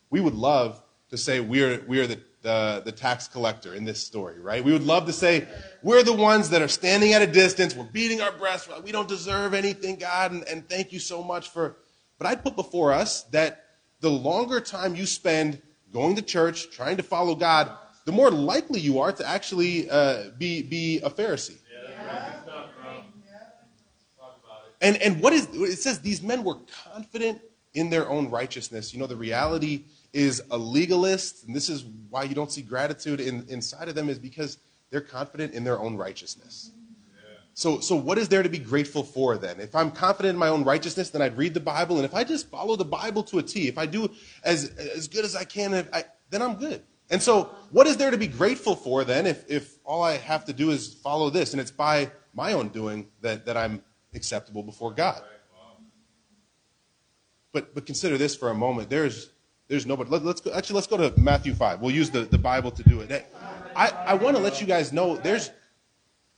We 0.10 0.20
would 0.20 0.36
love 0.36 0.82
to 1.12 1.18
say 1.18 1.40
we're, 1.40 1.82
we're 1.88 2.08
the, 2.08 2.20
the, 2.42 2.82
the 2.84 2.92
tax 2.92 3.28
collector 3.30 3.74
in 3.74 3.86
this 3.86 4.04
story, 4.04 4.40
right? 4.40 4.64
We 4.64 4.74
would 4.74 4.84
love 4.84 5.06
to 5.06 5.14
say 5.14 5.48
we're 5.82 6.04
the 6.04 6.14
ones 6.14 6.50
that 6.50 6.62
are 6.62 6.68
standing 6.68 7.14
at 7.14 7.22
a 7.22 7.28
distance, 7.28 7.74
we're 7.74 7.86
beating 7.86 8.22
our 8.22 8.34
breasts, 8.34 8.70
we 8.84 8.92
don't 8.92 9.08
deserve 9.08 9.54
anything, 9.54 9.96
God, 9.96 10.32
and, 10.32 10.44
and 10.48 10.68
thank 10.68 10.92
you 10.92 11.00
so 11.00 11.24
much 11.24 11.50
for. 11.50 11.78
But 12.18 12.28
I'd 12.28 12.44
put 12.44 12.56
before 12.56 12.92
us 12.92 13.24
that 13.32 13.64
the 14.02 14.10
longer 14.10 14.60
time 14.60 14.96
you 14.96 15.06
spend 15.06 15.62
going 15.96 16.16
to 16.18 16.22
church, 16.22 16.70
trying 16.72 16.98
to 16.98 17.04
follow 17.04 17.36
God, 17.36 17.72
the 18.04 18.12
more 18.12 18.30
likely 18.30 18.82
you 18.82 19.00
are 19.00 19.14
to 19.14 19.26
actually 19.26 19.90
uh, 19.90 20.26
be, 20.38 20.62
be 20.62 21.00
a 21.00 21.10
Pharisee. 21.10 21.58
And, 24.82 25.02
and 25.02 25.22
what 25.22 25.32
is 25.32 25.48
it 25.54 25.80
says 25.80 26.00
these 26.02 26.22
men 26.22 26.44
were 26.44 26.58
confident 26.94 27.40
in 27.74 27.90
their 27.90 28.10
own 28.10 28.30
righteousness. 28.30 28.94
You 28.94 29.00
know, 29.00 29.08
the 29.08 29.16
reality 29.16 29.86
is 30.14 30.44
a 30.52 30.58
legalist, 30.58 31.46
and 31.46 31.56
this 31.56 31.70
is 31.70 31.86
why 32.10 32.24
you 32.24 32.36
don't 32.36 32.52
see 32.52 32.62
gratitude 32.62 33.22
in, 33.22 33.46
inside 33.48 33.88
of 33.88 33.96
them, 33.96 34.10
is 34.10 34.20
because 34.20 34.58
they're 34.92 35.02
confident 35.02 35.54
in 35.54 35.64
their 35.64 35.80
own 35.80 35.96
righteousness. 35.96 36.72
So, 37.58 37.80
so 37.80 37.96
what 37.96 38.18
is 38.18 38.28
there 38.28 38.44
to 38.44 38.50
be 38.50 38.58
grateful 38.58 39.02
for 39.02 39.38
then? 39.38 39.62
If 39.62 39.76
I'm 39.76 39.90
confident 39.90 40.34
in 40.34 40.38
my 40.38 40.50
own 40.50 40.66
righteousness, 40.66 41.10
then 41.10 41.22
I'd 41.22 41.38
read 41.38 41.54
the 41.54 41.62
Bible. 41.62 41.96
And 41.96 42.04
if 42.04 42.14
I 42.14 42.26
just 42.26 42.50
follow 42.50 42.76
the 42.76 42.84
Bible 42.84 43.24
to 43.24 43.40
a 43.40 43.44
T, 43.44 43.70
if 43.70 43.78
I 43.78 43.86
do 43.86 44.12
as, 44.44 44.72
as 44.78 45.08
good 45.08 45.24
as 45.24 45.38
I 45.38 45.46
can, 45.46 45.88
I, 45.94 46.04
then 46.30 46.42
I'm 46.42 46.56
good. 46.56 46.84
And 47.10 47.22
so 47.22 47.56
what 47.72 47.88
is 47.88 47.96
there 47.96 48.12
to 48.12 48.18
be 48.18 48.28
grateful 48.28 48.76
for 48.76 49.06
then 49.06 49.26
if, 49.26 49.50
if 49.50 49.78
all 49.86 50.04
I 50.04 50.18
have 50.18 50.44
to 50.46 50.54
do 50.54 50.72
is 50.72 50.96
follow 50.96 51.30
this 51.30 51.54
and 51.54 51.62
it's 51.62 51.72
by 51.72 52.12
my 52.34 52.52
own 52.52 52.68
doing 52.68 53.08
that, 53.22 53.46
that 53.46 53.56
I'm 53.56 53.82
acceptable 54.14 54.62
before 54.62 54.92
God? 54.92 55.24
But, 57.54 57.74
but 57.74 57.86
consider 57.86 58.18
this 58.18 58.36
for 58.36 58.50
a 58.50 58.54
moment. 58.54 58.90
There's, 58.90 59.30
there's 59.70 59.86
nobody. 59.86 60.10
Let, 60.10 60.26
us 60.26 60.42
go, 60.42 60.52
actually, 60.52 60.76
let's 60.76 60.88
go 60.88 60.98
to 60.98 61.18
Matthew 61.18 61.54
5. 61.54 61.80
We'll 61.80 61.96
use 61.96 62.10
the, 62.10 62.22
the 62.26 62.38
Bible 62.38 62.72
to 62.72 62.84
do 62.84 63.00
it. 63.00 63.32
I, 63.74 63.92
I 63.92 64.14
want 64.16 64.36
to 64.36 64.44
let 64.44 64.60
you 64.60 64.68
guys 64.68 64.92
know 64.92 65.16
there's, 65.16 65.52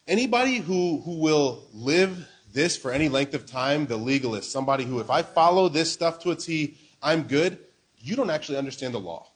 Anybody 0.08 0.58
who, 0.58 1.02
who 1.02 1.20
will 1.20 1.66
live 1.74 2.28
this 2.54 2.78
for 2.78 2.92
any 2.92 3.10
length 3.10 3.34
of 3.34 3.46
time, 3.46 3.88
the 3.88 3.98
legalist, 3.98 4.52
somebody 4.52 4.86
who, 4.86 5.00
if 5.00 5.10
I 5.10 5.22
follow 5.22 5.68
this 5.68 5.92
stuff 5.92 6.20
to 6.20 6.32
a 6.32 6.36
T, 6.36 6.78
I'm 7.04 7.24
good, 7.24 7.60
you 7.98 8.16
don't 8.16 8.30
actually 8.30 8.58
understand 8.58 8.94
the 8.94 9.00
law. 9.00 9.28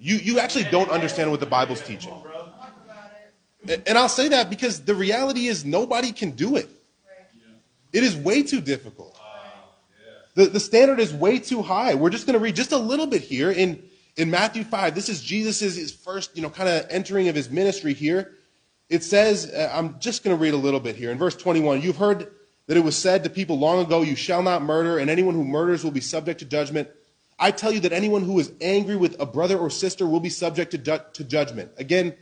You, 0.00 0.16
you 0.16 0.38
actually 0.38 0.64
don't 0.64 0.90
understand 0.90 1.30
what 1.30 1.40
the 1.40 1.46
Bible's 1.46 1.82
teaching. 1.82 2.14
And 3.86 3.98
I'll 3.98 4.08
say 4.08 4.28
that 4.28 4.48
because 4.48 4.80
the 4.80 4.94
reality 4.94 5.46
is 5.46 5.64
nobody 5.64 6.12
can 6.12 6.30
do 6.30 6.56
it. 6.56 6.70
It 7.92 8.02
is 8.02 8.16
way 8.16 8.42
too 8.42 8.60
difficult. 8.60 9.18
The, 10.34 10.46
the 10.46 10.60
standard 10.60 11.00
is 11.00 11.12
way 11.12 11.38
too 11.38 11.62
high. 11.62 11.94
We're 11.94 12.10
just 12.10 12.26
going 12.26 12.34
to 12.34 12.40
read 12.40 12.54
just 12.54 12.72
a 12.72 12.78
little 12.78 13.06
bit 13.06 13.22
here 13.22 13.50
in, 13.50 13.82
in 14.16 14.30
Matthew 14.30 14.62
5. 14.62 14.94
This 14.94 15.08
is 15.08 15.20
Jesus' 15.20 15.92
first, 15.92 16.36
you 16.36 16.42
know, 16.42 16.50
kind 16.50 16.68
of 16.68 16.86
entering 16.90 17.28
of 17.28 17.34
his 17.34 17.50
ministry 17.50 17.92
here. 17.92 18.32
It 18.88 19.04
says, 19.04 19.50
uh, 19.50 19.70
I'm 19.72 19.98
just 19.98 20.24
going 20.24 20.36
to 20.36 20.40
read 20.40 20.54
a 20.54 20.58
little 20.58 20.80
bit 20.80 20.96
here. 20.96 21.10
In 21.10 21.18
verse 21.18 21.36
21, 21.36 21.82
you've 21.82 21.96
heard 21.96 22.30
that 22.66 22.76
it 22.76 22.84
was 22.84 22.96
said 22.96 23.24
to 23.24 23.30
people 23.30 23.58
long 23.58 23.80
ago, 23.84 24.02
You 24.02 24.16
shall 24.16 24.42
not 24.42 24.62
murder, 24.62 24.98
and 24.98 25.10
anyone 25.10 25.34
who 25.34 25.44
murders 25.44 25.84
will 25.84 25.90
be 25.90 26.00
subject 26.00 26.40
to 26.40 26.46
judgment. 26.46 26.88
I 27.38 27.50
tell 27.50 27.70
you 27.70 27.80
that 27.80 27.92
anyone 27.92 28.22
who 28.22 28.38
is 28.38 28.52
angry 28.60 28.96
with 28.96 29.20
a 29.20 29.26
brother 29.26 29.58
or 29.58 29.70
sister 29.70 30.06
will 30.06 30.20
be 30.20 30.30
subject 30.30 30.72
to, 30.72 30.78
ju- 30.78 31.00
to 31.12 31.24
judgment. 31.24 31.70
Again, 31.76 32.14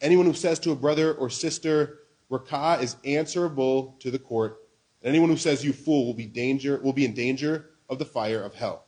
anyone 0.00 0.26
who 0.26 0.34
says 0.34 0.58
to 0.60 0.72
a 0.72 0.76
brother 0.76 1.12
or 1.14 1.30
sister, 1.30 2.00
Raca 2.28 2.78
is 2.80 2.96
answerable 3.04 3.96
to 4.00 4.10
the 4.10 4.18
court. 4.18 4.58
And 5.02 5.10
anyone 5.10 5.28
who 5.28 5.36
says 5.36 5.64
you 5.64 5.72
fool 5.72 6.06
will 6.06 6.14
be 6.14 6.26
danger 6.26 6.80
will 6.82 6.92
be 6.92 7.04
in 7.04 7.14
danger 7.14 7.70
of 7.88 7.98
the 7.98 8.04
fire 8.04 8.42
of 8.42 8.54
hell. 8.54 8.84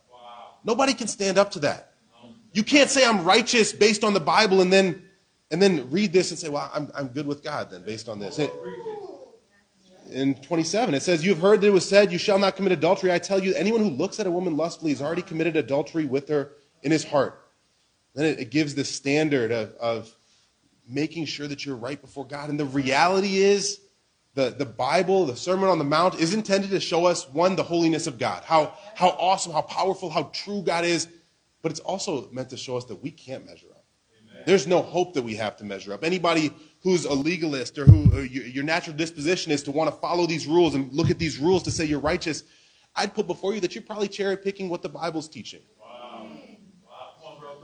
Nobody 0.63 0.93
can 0.93 1.07
stand 1.07 1.37
up 1.37 1.51
to 1.51 1.59
that. 1.59 1.93
You 2.51 2.63
can't 2.63 2.89
say 2.89 3.05
I'm 3.05 3.23
righteous 3.23 3.71
based 3.71 4.03
on 4.03 4.13
the 4.13 4.19
Bible 4.19 4.61
and 4.61 4.73
then 4.73 5.06
and 5.51 5.61
then 5.61 5.89
read 5.89 6.11
this 6.11 6.31
and 6.31 6.39
say, 6.39 6.49
well, 6.49 6.69
I'm, 6.73 6.91
I'm 6.93 7.07
good 7.07 7.25
with 7.27 7.43
God 7.43 7.69
then 7.71 7.83
based 7.83 8.09
on 8.09 8.19
this. 8.19 8.39
It- 8.39 8.53
in 10.09 10.35
27, 10.35 10.95
it 10.95 11.03
says, 11.03 11.25
You 11.25 11.31
have 11.31 11.41
heard 11.41 11.59
that 11.59 11.67
it 11.67 11.73
was 11.73 11.87
said, 11.87 12.13
You 12.13 12.17
shall 12.17 12.39
not 12.39 12.55
commit 12.55 12.71
adultery. 12.71 13.11
I 13.11 13.19
tell 13.19 13.43
you, 13.43 13.53
anyone 13.55 13.81
who 13.81 13.89
looks 13.89 14.21
at 14.21 14.25
a 14.25 14.31
woman 14.31 14.55
lustfully 14.55 14.91
has 14.91 15.01
already 15.01 15.21
committed 15.21 15.57
adultery 15.57 16.05
with 16.05 16.29
her 16.29 16.53
in 16.81 16.91
his 16.91 17.03
heart. 17.03 17.45
Then 18.15 18.25
it, 18.25 18.39
it 18.39 18.51
gives 18.51 18.73
the 18.73 18.85
standard 18.85 19.51
of, 19.51 19.73
of 19.75 20.15
making 20.87 21.25
sure 21.25 21.47
that 21.47 21.65
you're 21.65 21.75
right 21.75 21.99
before 21.99 22.25
God. 22.25 22.49
And 22.49 22.59
the 22.59 22.65
reality 22.65 23.37
is, 23.37 23.81
the, 24.33 24.51
the 24.51 24.65
Bible, 24.65 25.25
the 25.25 25.35
Sermon 25.35 25.67
on 25.67 25.77
the 25.77 25.83
Mount, 25.83 26.15
is 26.15 26.33
intended 26.33 26.69
to 26.69 26.79
show 26.79 27.05
us, 27.05 27.27
one, 27.29 27.55
the 27.55 27.63
holiness 27.63 28.07
of 28.07 28.17
God, 28.17 28.43
how, 28.45 28.73
how 28.95 29.09
awesome, 29.09 29.51
how 29.51 29.61
powerful, 29.63 30.09
how 30.09 30.23
true 30.33 30.61
God 30.61 30.85
is. 30.85 31.07
But 31.61 31.71
it's 31.71 31.81
also 31.81 32.29
meant 32.31 32.51
to 32.51 32.57
show 32.57 32.77
us 32.77 32.85
that 32.85 33.01
we 33.01 33.11
can't 33.11 33.45
measure 33.45 33.67
up. 33.71 33.76
There's 34.47 34.65
no 34.65 34.81
hope 34.81 35.13
that 35.15 35.23
we 35.23 35.35
have 35.35 35.57
to 35.57 35.65
measure 35.65 35.91
up. 35.91 36.05
Anybody 36.05 36.51
who's 36.81 37.03
a 37.03 37.13
legalist 37.13 37.77
or 37.77 37.83
who 37.83 38.17
or 38.17 38.23
your 38.23 38.63
natural 38.63 38.95
disposition 38.95 39.51
is 39.51 39.61
to 39.63 39.71
want 39.71 39.93
to 39.93 39.99
follow 39.99 40.25
these 40.25 40.47
rules 40.47 40.73
and 40.73 40.89
look 40.93 41.09
at 41.09 41.19
these 41.19 41.37
rules 41.37 41.63
to 41.63 41.71
say 41.71 41.83
you're 41.83 41.99
righteous, 41.99 42.43
I'd 42.95 43.13
put 43.13 43.27
before 43.27 43.53
you 43.53 43.59
that 43.59 43.75
you're 43.75 43.83
probably 43.83 44.07
cherry 44.07 44.37
picking 44.37 44.69
what 44.69 44.81
the 44.83 44.87
Bible's 44.87 45.27
teaching. 45.27 45.59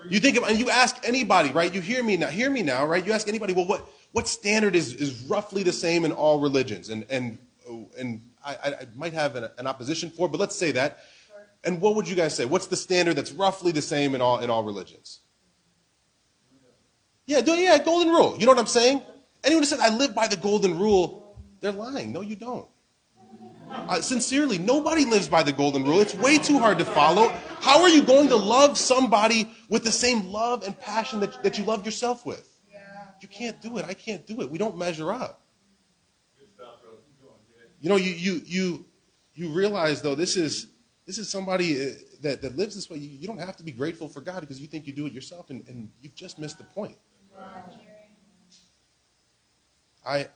You 0.09 0.19
think 0.19 0.35
of, 0.35 0.43
and 0.43 0.59
you 0.59 0.69
ask 0.69 0.97
anybody, 1.07 1.51
right? 1.51 1.73
You 1.73 1.79
hear 1.79 2.03
me 2.03 2.17
now, 2.17 2.27
hear 2.27 2.49
me 2.49 2.63
now, 2.63 2.85
right? 2.85 3.05
You 3.05 3.13
ask 3.13 3.29
anybody, 3.29 3.53
well, 3.53 3.65
what, 3.65 3.87
what 4.11 4.27
standard 4.27 4.75
is, 4.75 4.93
is 4.93 5.21
roughly 5.29 5.63
the 5.63 5.71
same 5.71 6.03
in 6.03 6.11
all 6.11 6.41
religions? 6.41 6.89
And, 6.89 7.05
and, 7.09 7.37
oh, 7.65 7.89
and 7.97 8.21
I, 8.43 8.55
I 8.55 8.67
I 8.67 8.87
might 8.93 9.13
have 9.13 9.37
an, 9.37 9.47
an 9.57 9.67
opposition 9.67 10.09
for, 10.09 10.27
but 10.27 10.37
let's 10.37 10.57
say 10.57 10.73
that. 10.73 10.99
And 11.63 11.79
what 11.79 11.95
would 11.95 12.09
you 12.09 12.15
guys 12.17 12.35
say? 12.35 12.43
What's 12.43 12.67
the 12.67 12.75
standard 12.75 13.15
that's 13.15 13.31
roughly 13.31 13.71
the 13.71 13.81
same 13.81 14.15
in 14.15 14.19
all, 14.19 14.39
in 14.39 14.49
all 14.49 14.65
religions? 14.65 15.21
Yeah, 17.25 17.41
do, 17.41 17.53
yeah, 17.53 17.77
golden 17.83 18.13
rule. 18.13 18.35
You 18.37 18.45
know 18.45 18.51
what 18.51 18.59
I'm 18.59 18.67
saying? 18.67 19.01
Anyone 19.43 19.63
who 19.63 19.67
says, 19.67 19.79
I 19.79 19.89
live 19.89 20.13
by 20.13 20.27
the 20.27 20.37
golden 20.37 20.77
rule, 20.77 21.37
they're 21.61 21.71
lying. 21.71 22.11
No, 22.11 22.21
you 22.21 22.35
don't. 22.35 22.67
Uh, 23.69 24.01
sincerely, 24.01 24.57
nobody 24.57 25.05
lives 25.05 25.27
by 25.27 25.41
the 25.41 25.51
golden 25.51 25.83
rule. 25.83 25.99
It's 25.99 26.13
way 26.13 26.37
too 26.37 26.59
hard 26.59 26.77
to 26.77 26.85
follow. 26.85 27.29
How 27.59 27.81
are 27.81 27.89
you 27.89 28.03
going 28.03 28.27
to 28.27 28.35
love 28.35 28.77
somebody 28.77 29.49
with 29.69 29.83
the 29.83 29.91
same 29.91 30.27
love 30.27 30.63
and 30.63 30.79
passion 30.79 31.19
that, 31.21 31.41
that 31.43 31.57
you 31.57 31.63
love 31.63 31.85
yourself 31.85 32.25
with? 32.25 32.49
You 33.21 33.27
can't 33.29 33.59
do 33.61 33.77
it. 33.77 33.85
I 33.85 33.93
can't 33.93 34.27
do 34.27 34.41
it. 34.41 34.51
We 34.51 34.57
don't 34.57 34.77
measure 34.77 35.11
up. 35.11 35.41
You 37.79 37.89
know, 37.89 37.95
you 37.95 38.11
you 38.11 38.41
you 38.45 38.85
you 39.33 39.49
realize 39.49 40.01
though 40.01 40.15
this 40.15 40.37
is 40.37 40.67
this 41.05 41.17
is 41.17 41.29
somebody 41.29 41.81
uh, 41.81 41.93
that, 42.21 42.41
that 42.41 42.55
lives 42.55 42.75
this 42.75 42.89
way. 42.89 42.97
You, 42.97 43.09
you 43.09 43.27
don't 43.27 43.39
have 43.39 43.57
to 43.57 43.63
be 43.63 43.71
grateful 43.71 44.07
for 44.07 44.21
God 44.21 44.41
because 44.41 44.59
you 44.59 44.67
think 44.67 44.87
you 44.87 44.93
do 44.93 45.05
it 45.05 45.13
yourself, 45.13 45.49
and, 45.49 45.67
and 45.67 45.89
you've 46.01 46.15
just 46.15 46.39
missed 46.39 46.57
the 46.57 46.63
point. 46.63 46.97
I, 50.05 50.17
I 50.17 50.27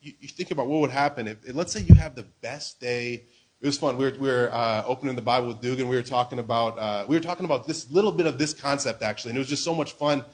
you, 0.00 0.12
you 0.20 0.28
think 0.28 0.50
about 0.50 0.66
what 0.66 0.80
would 0.80 0.90
happen 0.90 1.28
if, 1.28 1.38
let's 1.54 1.72
say 1.72 1.80
you 1.80 1.94
have 1.94 2.14
the 2.14 2.24
best 2.42 2.80
day. 2.80 3.24
It 3.60 3.66
was 3.66 3.78
fun. 3.78 3.96
We 3.96 4.04
were, 4.04 4.10
we 4.18 4.28
were 4.28 4.50
uh, 4.52 4.84
opening 4.86 5.16
the 5.16 5.22
Bible 5.22 5.48
with 5.48 5.60
Dugan. 5.60 5.88
We 5.88 5.96
were 5.96 6.02
talking 6.02 6.38
about 6.38 6.78
uh, 6.78 7.04
we 7.08 7.16
were 7.16 7.22
talking 7.22 7.46
about 7.46 7.66
this 7.66 7.90
little 7.90 8.12
bit 8.12 8.26
of 8.26 8.38
this 8.38 8.52
concept 8.52 9.02
actually, 9.02 9.30
and 9.30 9.38
it 9.38 9.40
was 9.40 9.48
just 9.48 9.64
so 9.64 9.74
much 9.74 9.92
fun. 9.92 10.24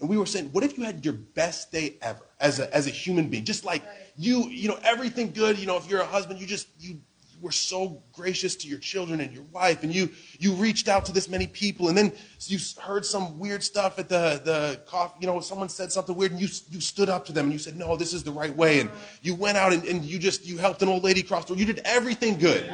And 0.00 0.08
we 0.08 0.16
were 0.16 0.26
saying, 0.26 0.48
what 0.50 0.64
if 0.64 0.76
you 0.76 0.82
had 0.82 1.04
your 1.04 1.14
best 1.14 1.70
day 1.70 1.96
ever 2.02 2.26
as 2.40 2.58
a, 2.58 2.74
as 2.74 2.88
a 2.88 2.90
human 2.90 3.28
being? 3.28 3.44
Just 3.44 3.64
like 3.64 3.84
you, 4.16 4.48
you 4.48 4.68
know, 4.68 4.78
everything 4.82 5.30
good. 5.30 5.58
You 5.58 5.66
know, 5.66 5.76
if 5.76 5.88
you're 5.88 6.00
a 6.00 6.06
husband, 6.06 6.40
you 6.40 6.46
just 6.46 6.66
you 6.80 7.00
were 7.42 7.52
so 7.52 8.02
gracious 8.12 8.54
to 8.56 8.68
your 8.68 8.78
children 8.78 9.20
and 9.20 9.32
your 9.32 9.42
wife, 9.52 9.82
and 9.82 9.94
you 9.94 10.08
you 10.38 10.52
reached 10.54 10.88
out 10.88 11.04
to 11.06 11.12
this 11.12 11.28
many 11.28 11.46
people, 11.46 11.88
and 11.88 11.98
then 11.98 12.12
you 12.46 12.58
heard 12.80 13.04
some 13.04 13.38
weird 13.38 13.62
stuff 13.62 13.98
at 13.98 14.08
the 14.08 14.40
the 14.44 14.80
coffee. 14.86 15.18
You 15.20 15.26
know, 15.26 15.40
someone 15.40 15.68
said 15.68 15.92
something 15.92 16.14
weird, 16.14 16.32
and 16.32 16.40
you 16.40 16.48
you 16.70 16.80
stood 16.80 17.08
up 17.08 17.26
to 17.26 17.32
them 17.32 17.46
and 17.46 17.52
you 17.52 17.58
said, 17.58 17.76
"No, 17.76 17.96
this 17.96 18.14
is 18.14 18.22
the 18.22 18.32
right 18.32 18.54
way." 18.56 18.80
And 18.80 18.90
you 19.20 19.34
went 19.34 19.58
out 19.58 19.72
and, 19.72 19.84
and 19.84 20.04
you 20.04 20.18
just 20.18 20.46
you 20.46 20.56
helped 20.56 20.80
an 20.82 20.88
old 20.88 21.02
lady 21.02 21.22
cross 21.22 21.44
the 21.44 21.54
road. 21.54 21.60
You 21.60 21.66
did 21.66 21.82
everything 21.84 22.38
good. 22.38 22.64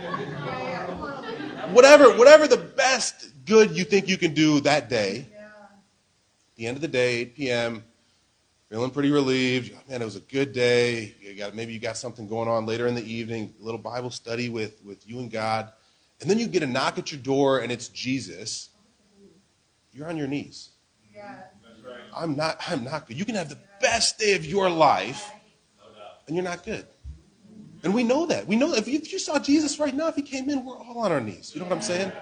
Whatever 1.72 2.16
whatever 2.16 2.46
the 2.46 2.56
best 2.56 3.30
good 3.46 3.76
you 3.76 3.84
think 3.84 4.08
you 4.08 4.18
can 4.18 4.34
do 4.34 4.60
that 4.60 4.88
day. 4.88 5.26
At 5.32 6.56
the 6.56 6.66
end 6.66 6.76
of 6.76 6.82
the 6.82 6.88
day, 6.88 7.18
8 7.18 7.36
p.m. 7.36 7.84
Feeling 8.70 8.90
pretty 8.90 9.10
relieved. 9.10 9.72
Oh, 9.74 9.80
man, 9.90 10.02
it 10.02 10.04
was 10.04 10.16
a 10.16 10.20
good 10.20 10.52
day. 10.52 11.14
You 11.20 11.34
got, 11.34 11.54
maybe 11.54 11.72
you 11.72 11.78
got 11.78 11.96
something 11.96 12.28
going 12.28 12.48
on 12.48 12.66
later 12.66 12.86
in 12.86 12.94
the 12.94 13.04
evening, 13.04 13.54
a 13.60 13.64
little 13.64 13.80
Bible 13.80 14.10
study 14.10 14.50
with, 14.50 14.84
with 14.84 15.08
you 15.08 15.20
and 15.20 15.30
God. 15.30 15.72
And 16.20 16.28
then 16.28 16.38
you 16.38 16.46
get 16.46 16.62
a 16.62 16.66
knock 16.66 16.98
at 16.98 17.10
your 17.10 17.20
door 17.20 17.60
and 17.60 17.72
it's 17.72 17.88
Jesus. 17.88 18.68
You're 19.92 20.08
on 20.08 20.18
your 20.18 20.26
knees. 20.26 20.70
Yeah. 21.14 21.36
I'm 22.14 22.36
not, 22.36 22.58
I'm 22.68 22.84
not 22.84 23.06
good. 23.06 23.18
You 23.18 23.24
can 23.24 23.36
have 23.36 23.48
the 23.48 23.58
best 23.80 24.18
day 24.18 24.34
of 24.34 24.44
your 24.44 24.68
life 24.68 25.30
and 26.26 26.36
you're 26.36 26.44
not 26.44 26.62
good. 26.64 26.86
And 27.84 27.94
we 27.94 28.02
know 28.02 28.26
that. 28.26 28.46
We 28.46 28.56
know 28.56 28.70
that 28.72 28.78
if 28.78 28.88
you, 28.88 28.98
if 28.98 29.12
you 29.12 29.18
saw 29.18 29.38
Jesus 29.38 29.78
right 29.78 29.94
now, 29.94 30.08
if 30.08 30.16
he 30.16 30.22
came 30.22 30.50
in, 30.50 30.64
we're 30.64 30.76
all 30.76 30.98
on 30.98 31.12
our 31.12 31.20
knees. 31.20 31.52
You 31.54 31.60
know 31.60 31.66
what 31.66 31.76
I'm 31.76 31.82
saying? 31.82 32.12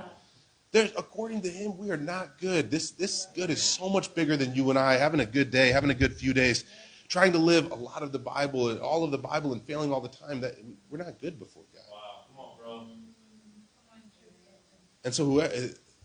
There's, 0.77 0.93
according 0.99 1.41
to 1.41 1.49
him, 1.49 1.79
we 1.79 1.91
are 1.91 1.97
not 1.97 2.39
good. 2.39 2.71
This, 2.71 2.91
this 2.91 3.29
good 3.35 3.49
is 3.49 3.63
so 3.63 3.89
much 3.89 4.15
bigger 4.15 4.37
than 4.37 4.55
you 4.55 4.69
and 4.69 4.79
I 4.79 4.99
having 4.99 5.21
a 5.21 5.25
good 5.25 5.51
day, 5.51 5.69
having 5.73 5.89
a 5.89 5.95
good 5.95 6.15
few 6.15 6.35
days, 6.35 6.67
trying 7.09 7.33
to 7.33 7.39
live 7.39 7.71
a 7.71 7.75
lot 7.75 8.03
of 8.03 8.13
the 8.13 8.19
Bible 8.19 8.69
and 8.69 8.79
all 8.79 9.03
of 9.03 9.11
the 9.11 9.17
Bible 9.17 9.55
and 9.55 9.63
failing 9.63 9.91
all 9.91 10.03
the 10.03 10.11
time. 10.11 10.39
That 10.43 10.57
we're 10.91 10.99
not 10.99 11.19
good 11.19 11.39
before 11.39 11.63
God. 11.73 11.83
And 15.03 15.15
so, 15.15 15.41
uh, 15.41 15.49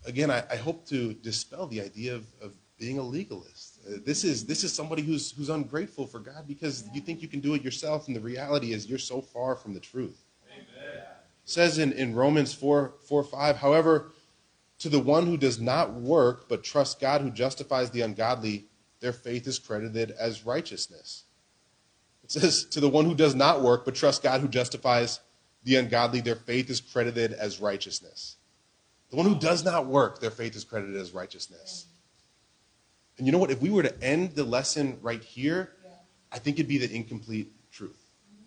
again, 0.06 0.30
I, 0.30 0.42
I 0.50 0.56
hope 0.56 0.86
to 0.86 1.12
dispel 1.12 1.66
the 1.66 1.82
idea 1.82 2.14
of, 2.14 2.24
of 2.40 2.54
being 2.78 2.98
a 2.98 3.02
legalist. 3.02 3.78
Uh, 3.86 3.98
this 4.06 4.24
is 4.24 4.46
this 4.46 4.64
is 4.64 4.72
somebody 4.72 5.02
who's 5.02 5.32
who's 5.32 5.50
ungrateful 5.50 6.06
for 6.06 6.18
God 6.18 6.48
because 6.48 6.88
you 6.94 7.02
think 7.02 7.20
you 7.20 7.28
can 7.28 7.40
do 7.40 7.52
it 7.52 7.62
yourself, 7.62 8.06
and 8.06 8.16
the 8.16 8.20
reality 8.20 8.72
is 8.72 8.86
you're 8.86 8.98
so 8.98 9.20
far 9.20 9.54
from 9.54 9.74
the 9.74 9.80
truth. 9.80 10.24
It 11.44 11.50
says 11.50 11.76
in, 11.76 11.92
in 11.92 12.14
Romans 12.14 12.54
4, 12.54 12.94
4 13.06 13.24
5, 13.24 13.56
however, 13.56 14.12
to 14.82 14.88
the 14.88 14.98
one 14.98 15.26
who 15.26 15.36
does 15.36 15.60
not 15.60 15.94
work 15.94 16.48
but 16.48 16.64
trusts 16.64 16.96
God 17.00 17.20
who 17.20 17.30
justifies 17.30 17.90
the 17.90 18.00
ungodly, 18.00 18.66
their 18.98 19.12
faith 19.12 19.46
is 19.46 19.60
credited 19.60 20.10
as 20.10 20.44
righteousness. 20.44 21.22
It 22.24 22.32
says, 22.32 22.64
to 22.66 22.80
the 22.80 22.88
one 22.88 23.04
who 23.04 23.14
does 23.14 23.36
not 23.36 23.62
work 23.62 23.84
but 23.84 23.94
trusts 23.94 24.20
God 24.20 24.40
who 24.40 24.48
justifies 24.48 25.20
the 25.62 25.76
ungodly, 25.76 26.20
their 26.20 26.34
faith 26.34 26.68
is 26.68 26.80
credited 26.80 27.32
as 27.32 27.60
righteousness. 27.60 28.38
The 29.10 29.16
one 29.16 29.26
who 29.26 29.38
does 29.38 29.64
not 29.64 29.86
work, 29.86 30.20
their 30.20 30.32
faith 30.32 30.56
is 30.56 30.64
credited 30.64 30.96
as 30.96 31.12
righteousness. 31.12 31.86
And 33.18 33.26
you 33.26 33.32
know 33.32 33.38
what? 33.38 33.52
If 33.52 33.62
we 33.62 33.70
were 33.70 33.84
to 33.84 34.02
end 34.02 34.34
the 34.34 34.42
lesson 34.42 34.98
right 35.00 35.22
here, 35.22 35.74
I 36.32 36.40
think 36.40 36.56
it'd 36.56 36.66
be 36.66 36.78
the 36.78 36.92
incomplete 36.92 37.52
truth. 37.70 38.04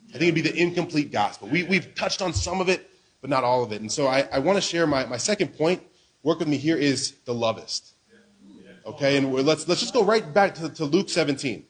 I 0.10 0.18
think 0.18 0.24
it'd 0.24 0.36
be 0.36 0.42
the 0.42 0.58
incomplete 0.58 1.13
gospel. 1.13 1.48
We, 1.48 1.63
we've 1.63 1.96
touched 1.96 2.22
on 2.22 2.34
some 2.34 2.60
of 2.60 2.68
it, 2.68 2.89
but 3.22 3.30
not 3.30 3.46
all 3.46 3.63
of 3.63 3.72
it. 3.72 3.80
And 3.80 3.89
so 3.89 4.08
I, 4.08 4.27
I 4.34 4.39
want 4.39 4.58
to 4.58 4.62
share 4.62 4.86
my, 4.86 5.06
my 5.06 5.18
second 5.18 5.56
point. 5.56 5.82
Work 6.25 6.39
with 6.39 6.48
me 6.48 6.58
here 6.58 6.75
is 6.75 7.12
the 7.25 7.36
lovist. 7.36 7.94
Okay, 8.84 9.15
and 9.15 9.32
let's, 9.32 9.67
let's 9.67 9.79
just 9.79 9.94
go 9.94 10.03
right 10.03 10.34
back 10.34 10.55
to, 10.55 10.70
to 10.70 10.86
Luke 10.86 11.08
17. 11.08 11.63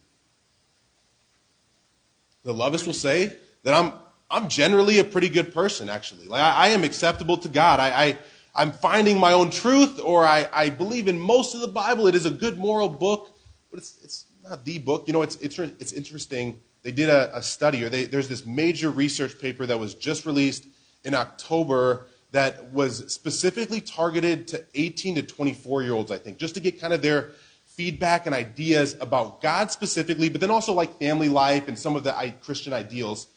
The 2.43 2.53
lovist 2.53 2.85
will 2.85 2.93
say 2.93 3.35
that 3.63 3.73
I'm, 3.73 3.91
I'm 4.31 4.47
generally 4.47 4.99
a 4.99 5.03
pretty 5.03 5.27
good 5.27 5.53
person, 5.53 5.89
actually. 5.89 6.27
Like, 6.27 6.41
I, 6.41 6.51
I 6.51 6.67
am 6.69 6.85
acceptable 6.85 7.35
to 7.39 7.49
God. 7.49 7.81
I, 7.81 7.89
I, 7.89 8.17
I'm 8.55 8.71
finding 8.71 9.19
my 9.19 9.33
own 9.33 9.49
truth, 9.49 9.99
or 10.01 10.25
I, 10.25 10.47
I 10.53 10.69
believe 10.69 11.09
in 11.09 11.19
most 11.19 11.53
of 11.53 11.59
the 11.59 11.67
Bible. 11.67 12.07
It 12.07 12.15
is 12.15 12.25
a 12.25 12.31
good 12.31 12.57
moral 12.57 12.87
book, 12.87 13.37
but 13.69 13.79
it's, 13.79 13.97
it's 14.01 14.25
not 14.41 14.63
the 14.63 14.79
book. 14.79 15.03
You 15.07 15.11
know, 15.11 15.21
it's, 15.21 15.35
it's, 15.37 15.59
it's 15.59 15.91
interesting. 15.91 16.61
They 16.81 16.93
did 16.93 17.09
a, 17.09 17.35
a 17.35 17.43
study, 17.43 17.83
or 17.83 17.89
they, 17.89 18.05
there's 18.05 18.29
this 18.29 18.45
major 18.45 18.89
research 18.89 19.37
paper 19.37 19.65
that 19.65 19.77
was 19.77 19.95
just 19.95 20.25
released 20.25 20.65
in 21.03 21.13
October 21.13 22.07
that 22.35 22.71
was 22.73 23.13
specifically 23.13 23.79
targeted 23.79 24.45
to 24.49 24.65
18 24.73 25.15
to 25.15 25.21
24 25.21 25.83
year 25.83 25.93
olds, 25.93 26.11
I 26.11 26.17
think, 26.17 26.37
just 26.37 26.53
to 26.55 26.59
get 26.59 26.81
kind 26.81 26.93
of 26.93 27.01
their 27.01 27.31
feedback 27.65 28.25
and 28.25 28.35
ideas 28.35 28.97
about 28.99 29.41
God 29.41 29.71
specifically, 29.71 30.27
but 30.27 30.41
then 30.41 30.51
also 30.51 30.73
like 30.73 30.99
family 30.99 31.29
life 31.29 31.69
and 31.69 31.79
some 31.79 31.95
of 31.95 32.03
the 32.03 32.33
Christian 32.41 32.73
ideals. 32.73 33.27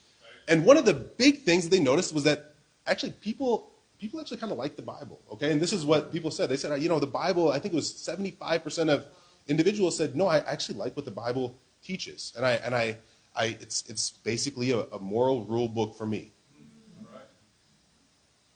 And 0.48 0.64
one 0.64 0.76
of 0.76 0.84
the 0.84 0.94
big 0.94 1.42
things 1.42 1.62
that 1.62 1.70
they 1.70 1.80
noticed 1.80 2.12
was 2.12 2.24
that 2.24 2.54
actually 2.88 3.12
people 3.12 3.70
people 4.00 4.20
actually 4.20 4.38
kind 4.38 4.50
of 4.50 4.58
like 4.58 4.74
the 4.74 4.82
Bible. 4.82 5.20
Okay, 5.32 5.52
and 5.52 5.60
this 5.60 5.72
is 5.72 5.84
what 5.84 6.10
people 6.10 6.32
said. 6.32 6.48
They 6.48 6.56
said, 6.56 6.82
you 6.82 6.88
know, 6.88 6.98
the 6.98 7.06
Bible. 7.06 7.52
I 7.52 7.60
think 7.60 7.74
it 7.74 7.76
was 7.76 7.94
75 7.94 8.64
percent 8.64 8.90
of 8.90 9.06
individuals 9.46 9.96
said, 9.96 10.16
no, 10.16 10.26
I 10.26 10.38
actually 10.38 10.78
like 10.78 10.96
what 10.96 11.04
the 11.04 11.12
Bible 11.12 11.56
teaches, 11.84 12.32
and 12.36 12.44
I 12.44 12.52
and 12.54 12.74
I 12.74 12.96
I, 13.38 13.56
it's, 13.60 13.84
it's 13.88 14.10
basically 14.10 14.72
a, 14.72 14.80
a 14.80 14.98
moral 14.98 15.44
rule 15.44 15.68
book 15.68 15.96
for 15.96 16.06
me. 16.06 16.32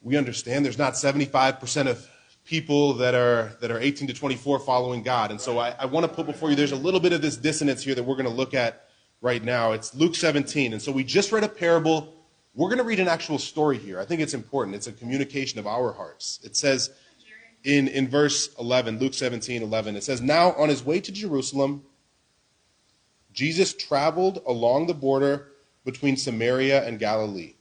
We 0.03 0.17
understand 0.17 0.65
there's 0.65 0.77
not 0.77 0.93
75% 0.93 1.87
of 1.87 2.07
people 2.45 2.93
that 2.95 3.15
are, 3.15 3.55
that 3.61 3.71
are 3.71 3.79
18 3.79 4.09
to 4.09 4.13
24 4.13 4.59
following 4.59 5.01
God. 5.01 5.31
And 5.31 5.39
so 5.39 5.59
I, 5.59 5.69
I 5.79 5.85
want 5.85 6.05
to 6.05 6.13
put 6.13 6.25
before 6.25 6.49
you, 6.49 6.55
there's 6.55 6.73
a 6.73 6.77
little 6.77 6.99
bit 6.99 7.13
of 7.13 7.21
this 7.21 7.37
dissonance 7.37 7.83
here 7.83 7.95
that 7.95 8.03
we're 8.03 8.15
going 8.15 8.27
to 8.27 8.31
look 8.31 8.53
at 8.53 8.89
right 9.21 9.41
now. 9.41 9.71
It's 9.71 9.95
Luke 9.95 10.15
17. 10.15 10.73
And 10.73 10.81
so 10.81 10.91
we 10.91 11.05
just 11.05 11.31
read 11.31 11.45
a 11.45 11.49
parable. 11.49 12.13
We're 12.53 12.67
going 12.67 12.79
to 12.79 12.83
read 12.83 12.99
an 12.99 13.07
actual 13.07 13.39
story 13.39 13.77
here. 13.77 13.99
I 13.99 14.05
think 14.05 14.19
it's 14.19 14.33
important. 14.33 14.75
It's 14.75 14.87
a 14.87 14.91
communication 14.91 15.57
of 15.57 15.65
our 15.65 15.93
hearts. 15.93 16.39
It 16.43 16.57
says 16.57 16.91
in, 17.63 17.87
in 17.87 18.09
verse 18.09 18.53
11, 18.59 18.99
Luke 18.99 19.13
17, 19.13 19.63
11, 19.63 19.95
it 19.95 20.03
says, 20.03 20.21
Now 20.21 20.51
on 20.53 20.67
his 20.67 20.83
way 20.83 20.99
to 20.99 21.11
Jerusalem, 21.11 21.83
Jesus 23.31 23.73
traveled 23.73 24.41
along 24.45 24.87
the 24.87 24.93
border 24.93 25.47
between 25.85 26.17
Samaria 26.17 26.85
and 26.85 26.99
Galilee. 26.99 27.55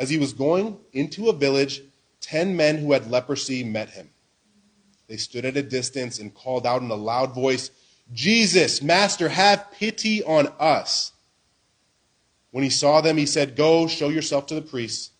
As 0.00 0.08
he 0.08 0.16
was 0.16 0.32
going 0.32 0.78
into 0.94 1.28
a 1.28 1.34
village, 1.34 1.82
ten 2.22 2.56
men 2.56 2.78
who 2.78 2.92
had 2.92 3.10
leprosy 3.10 3.62
met 3.62 3.90
him. 3.90 4.08
They 5.08 5.18
stood 5.18 5.44
at 5.44 5.58
a 5.58 5.62
distance 5.62 6.18
and 6.18 6.34
called 6.34 6.66
out 6.66 6.80
in 6.80 6.90
a 6.90 6.94
loud 6.94 7.34
voice, 7.34 7.70
Jesus, 8.10 8.80
Master, 8.80 9.28
have 9.28 9.70
pity 9.72 10.24
on 10.24 10.48
us. 10.58 11.12
When 12.50 12.64
he 12.64 12.70
saw 12.70 13.02
them, 13.02 13.18
he 13.18 13.26
said, 13.26 13.56
Go, 13.56 13.86
show 13.86 14.08
yourself 14.08 14.46
to 14.46 14.54
the 14.54 14.62
priests. 14.62 15.10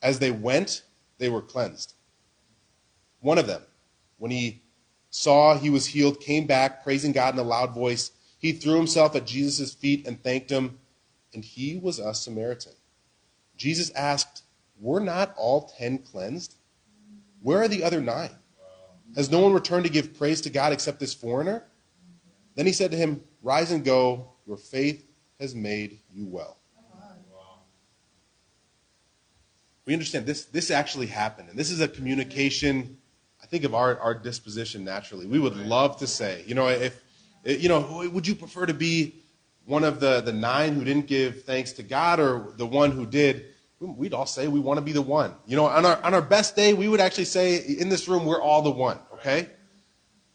As 0.00 0.18
they 0.18 0.30
went, 0.30 0.82
they 1.18 1.28
were 1.28 1.42
cleansed. 1.42 1.92
One 3.20 3.36
of 3.36 3.46
them, 3.46 3.62
when 4.16 4.30
he 4.30 4.62
saw 5.10 5.58
he 5.58 5.68
was 5.68 5.86
healed, 5.86 6.20
came 6.20 6.46
back, 6.46 6.82
praising 6.82 7.12
God 7.12 7.34
in 7.34 7.40
a 7.40 7.42
loud 7.42 7.74
voice. 7.74 8.12
He 8.38 8.52
threw 8.52 8.76
himself 8.76 9.14
at 9.14 9.26
Jesus' 9.26 9.74
feet 9.74 10.06
and 10.06 10.22
thanked 10.22 10.48
him, 10.48 10.78
and 11.34 11.44
he 11.44 11.76
was 11.76 11.98
a 11.98 12.14
Samaritan. 12.14 12.72
Jesus 13.56 13.90
asked, 13.90 14.42
Were 14.78 15.00
not 15.00 15.34
all 15.36 15.72
ten 15.78 15.98
cleansed? 15.98 16.54
Where 17.40 17.62
are 17.62 17.68
the 17.68 17.84
other 17.84 18.00
nine? 18.00 18.30
Has 19.14 19.30
no 19.30 19.40
one 19.40 19.52
returned 19.52 19.84
to 19.84 19.90
give 19.90 20.18
praise 20.18 20.40
to 20.42 20.50
God 20.50 20.72
except 20.72 21.00
this 21.00 21.14
foreigner? 21.14 21.64
Then 22.54 22.66
he 22.66 22.72
said 22.72 22.90
to 22.90 22.96
him, 22.96 23.22
Rise 23.42 23.70
and 23.70 23.84
go, 23.84 24.32
your 24.46 24.56
faith 24.56 25.04
has 25.38 25.54
made 25.54 26.00
you 26.12 26.26
well. 26.26 26.58
We 29.84 29.92
understand 29.92 30.26
this, 30.26 30.46
this 30.46 30.72
actually 30.72 31.06
happened, 31.06 31.48
and 31.48 31.56
this 31.56 31.70
is 31.70 31.80
a 31.80 31.86
communication, 31.86 32.98
I 33.40 33.46
think, 33.46 33.62
of 33.62 33.72
our, 33.72 33.96
our 34.00 34.14
disposition 34.14 34.84
naturally. 34.84 35.26
We 35.26 35.38
would 35.38 35.56
love 35.56 35.98
to 35.98 36.08
say, 36.08 36.42
you 36.44 36.56
know, 36.56 36.66
if, 36.66 37.00
you 37.44 37.68
know, 37.68 38.10
would 38.12 38.26
you 38.26 38.34
prefer 38.34 38.66
to 38.66 38.74
be 38.74 39.14
one 39.66 39.84
of 39.84 40.00
the, 40.00 40.20
the 40.20 40.32
nine 40.32 40.74
who 40.74 40.84
didn't 40.84 41.06
give 41.06 41.42
thanks 41.42 41.72
to 41.72 41.82
God 41.82 42.20
or 42.20 42.54
the 42.56 42.66
one 42.66 42.92
who 42.92 43.04
did? 43.04 43.46
Hmm, 43.80 43.96
we'd 43.96 44.14
all 44.14 44.24
say 44.24 44.48
we 44.48 44.60
want 44.60 44.78
to 44.78 44.82
be 44.82 44.92
the 44.92 45.02
one. 45.02 45.34
You 45.46 45.56
know, 45.56 45.66
on 45.66 45.84
our, 45.84 46.02
on 46.02 46.14
our 46.14 46.22
best 46.22 46.56
day, 46.56 46.72
we 46.72 46.88
would 46.88 47.00
actually 47.00 47.24
say 47.24 47.58
in 47.58 47.88
this 47.88 48.08
room, 48.08 48.24
we're 48.24 48.40
all 48.40 48.62
the 48.62 48.70
one, 48.70 48.98
okay? 49.14 49.50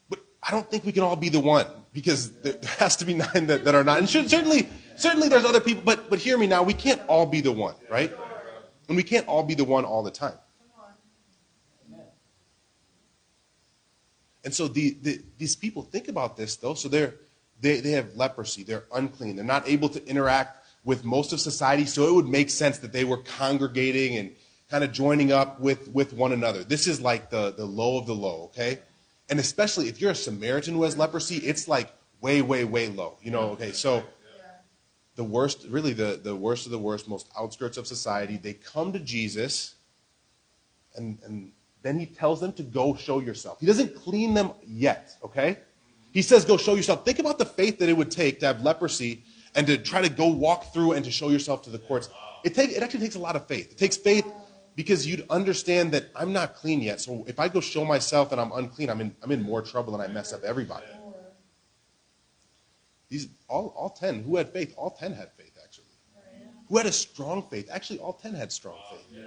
But 0.09 0.19
I 0.43 0.51
don't 0.51 0.69
think 0.69 0.85
we 0.85 0.91
can 0.91 1.01
all 1.01 1.15
be 1.15 1.29
the 1.29 1.39
one 1.39 1.65
because 1.93 2.31
there 2.41 2.59
has 2.77 2.97
to 2.97 3.05
be 3.05 3.13
nine 3.13 3.47
that, 3.47 3.63
that 3.63 3.73
are 3.73 3.83
not. 3.83 3.99
And 3.99 4.09
should, 4.09 4.29
certainly, 4.29 4.69
certainly 4.97 5.29
there's 5.29 5.45
other 5.45 5.61
people, 5.61 5.81
but, 5.83 6.09
but 6.09 6.19
hear 6.19 6.37
me 6.37 6.45
now, 6.45 6.61
we 6.61 6.73
can't 6.73 7.01
all 7.07 7.25
be 7.25 7.41
the 7.41 7.51
one, 7.51 7.75
right? 7.89 8.13
And 8.89 8.97
we 8.97 9.03
can't 9.03 9.27
all 9.27 9.43
be 9.43 9.55
the 9.55 9.63
one 9.63 9.85
all 9.85 10.03
the 10.03 10.11
time. 10.11 10.37
And 14.43 14.53
so 14.53 14.67
the, 14.67 14.97
the, 15.01 15.21
these 15.37 15.55
people 15.55 15.83
think 15.83 16.07
about 16.07 16.35
this 16.35 16.55
though. 16.55 16.73
So 16.73 16.89
they're, 16.89 17.13
they, 17.61 17.79
they 17.79 17.91
have 17.91 18.15
leprosy. 18.15 18.63
They're 18.63 18.85
unclean. 18.93 19.35
They're 19.35 19.45
not 19.45 19.67
able 19.67 19.89
to 19.89 20.05
interact 20.07 20.65
with 20.83 21.05
most 21.05 21.31
of 21.31 21.39
society. 21.39 21.85
So 21.85 22.07
it 22.07 22.13
would 22.13 22.27
make 22.27 22.49
sense 22.49 22.79
that 22.79 22.91
they 22.91 23.03
were 23.03 23.17
congregating 23.17 24.17
and 24.17 24.31
kind 24.69 24.83
of 24.83 24.91
joining 24.91 25.31
up 25.31 25.59
with, 25.59 25.89
with 25.89 26.13
one 26.13 26.31
another. 26.31 26.63
This 26.63 26.87
is 26.87 27.01
like 27.01 27.29
the, 27.29 27.51
the 27.51 27.65
low 27.65 27.97
of 27.97 28.07
the 28.07 28.15
low, 28.15 28.45
okay? 28.45 28.79
And 29.29 29.39
especially 29.39 29.87
if 29.87 30.01
you're 30.01 30.11
a 30.11 30.15
Samaritan 30.15 30.75
who 30.75 30.83
has 30.83 30.97
leprosy, 30.97 31.37
it's 31.37 31.67
like 31.67 31.93
way, 32.19 32.41
way, 32.41 32.63
way 32.63 32.87
low. 32.87 33.17
You 33.21 33.31
know, 33.31 33.51
okay, 33.51 33.73
so 33.73 34.03
the 35.15 35.23
worst, 35.23 35.65
really 35.69 35.93
the, 35.93 36.19
the 36.21 36.35
worst 36.35 36.65
of 36.65 36.71
the 36.71 36.79
worst, 36.79 37.07
most 37.07 37.29
outskirts 37.37 37.77
of 37.77 37.85
society, 37.85 38.37
they 38.37 38.53
come 38.53 38.93
to 38.93 38.99
Jesus 38.99 39.75
and, 40.95 41.19
and 41.23 41.51
then 41.83 41.99
he 41.99 42.05
tells 42.05 42.39
them 42.39 42.53
to 42.53 42.63
go 42.63 42.95
show 42.95 43.19
yourself. 43.19 43.59
He 43.59 43.65
doesn't 43.65 43.95
clean 43.95 44.33
them 44.33 44.51
yet, 44.65 45.11
okay? 45.23 45.57
He 46.11 46.21
says, 46.21 46.45
go 46.45 46.57
show 46.57 46.75
yourself. 46.75 47.05
Think 47.05 47.19
about 47.19 47.37
the 47.39 47.45
faith 47.45 47.79
that 47.79 47.89
it 47.89 47.93
would 47.93 48.11
take 48.11 48.39
to 48.41 48.47
have 48.47 48.61
leprosy 48.61 49.23
and 49.55 49.65
to 49.67 49.77
try 49.77 50.01
to 50.01 50.09
go 50.09 50.27
walk 50.27 50.73
through 50.73 50.93
and 50.93 51.05
to 51.05 51.11
show 51.11 51.29
yourself 51.29 51.61
to 51.63 51.69
the 51.69 51.79
courts. 51.79 52.09
It, 52.43 52.53
take, 52.53 52.71
it 52.71 52.83
actually 52.83 53.01
takes 53.01 53.15
a 53.15 53.19
lot 53.19 53.35
of 53.35 53.47
faith. 53.47 53.71
It 53.71 53.77
takes 53.77 53.97
faith 53.97 54.25
because 54.75 55.05
you'd 55.07 55.25
understand 55.29 55.91
that 55.93 56.05
I'm 56.15 56.33
not 56.33 56.55
clean 56.55 56.81
yet. 56.81 57.01
So 57.01 57.23
if 57.27 57.39
I 57.39 57.47
go 57.47 57.61
show 57.61 57.85
myself 57.85 58.31
and 58.31 58.41
I'm 58.41 58.51
unclean, 58.51 58.89
I'm 58.89 59.01
in, 59.01 59.15
I'm 59.23 59.31
in 59.31 59.41
more 59.41 59.61
trouble 59.61 59.93
and 59.93 60.03
I 60.03 60.07
mess 60.07 60.33
up 60.33 60.43
everybody. 60.43 60.85
These, 63.09 63.27
all, 63.49 63.73
all 63.77 63.89
10, 63.89 64.23
who 64.23 64.37
had 64.37 64.49
faith? 64.51 64.73
All 64.77 64.91
10 64.91 65.13
had 65.13 65.31
faith, 65.33 65.57
actually. 65.63 65.85
Who 66.69 66.77
had 66.77 66.85
a 66.85 66.91
strong 66.91 67.43
faith? 67.49 67.69
Actually, 67.71 67.99
all 67.99 68.13
10 68.13 68.33
had 68.33 68.51
strong 68.51 68.77
faith. 68.89 69.17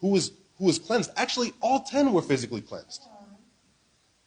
Who 0.00 0.08
was, 0.08 0.32
who 0.58 0.64
was 0.64 0.78
cleansed? 0.78 1.10
Actually, 1.16 1.52
all 1.60 1.80
10 1.80 2.12
were 2.12 2.22
physically 2.22 2.62
cleansed. 2.62 3.02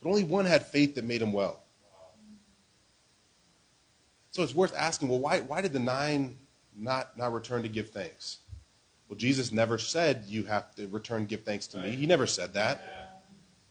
But 0.05 0.11
only 0.11 0.23
one 0.23 0.45
had 0.45 0.67
faith 0.67 0.93
that 0.95 1.03
made 1.03 1.19
him 1.19 1.33
well. 1.33 1.63
So 4.29 4.43
it's 4.43 4.53
worth 4.53 4.75
asking, 4.77 5.09
well, 5.09 5.17
why, 5.17 5.39
why 5.39 5.61
did 5.61 5.73
the 5.73 5.79
nine 5.79 6.37
not, 6.77 7.17
not 7.17 7.33
return 7.33 7.63
to 7.63 7.69
give 7.69 7.89
thanks? 7.89 8.37
Well, 9.09 9.17
Jesus 9.17 9.51
never 9.51 9.79
said 9.79 10.25
you 10.27 10.43
have 10.43 10.75
to 10.75 10.87
return 10.89 11.25
give 11.25 11.41
thanks 11.41 11.65
to 11.67 11.79
me. 11.79 11.89
He 11.89 12.05
never 12.05 12.27
said 12.27 12.53
that. 12.53 13.17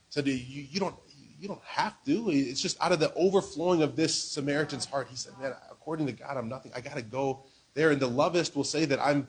He 0.09 0.13
said 0.13 0.27
you, 0.27 0.35
you 0.35 0.81
don't 0.81 0.97
you 1.39 1.47
don't 1.47 1.63
have 1.63 2.03
to. 2.07 2.31
It's 2.31 2.61
just 2.61 2.83
out 2.83 2.91
of 2.91 2.99
the 2.99 3.15
overflowing 3.15 3.83
of 3.83 3.95
this 3.95 4.21
Samaritan's 4.21 4.87
heart. 4.87 5.07
He 5.09 5.17
said, 5.17 5.35
Man, 5.41 5.55
according 5.71 6.07
to 6.07 6.13
God, 6.13 6.37
I'm 6.37 6.49
nothing. 6.49 6.73
I 6.75 6.81
gotta 6.81 7.03
go 7.03 7.45
there. 7.75 7.91
And 7.91 8.01
the 8.01 8.09
lovist 8.09 8.57
will 8.57 8.65
say 8.65 8.87
that 8.87 8.99
I'm 8.99 9.29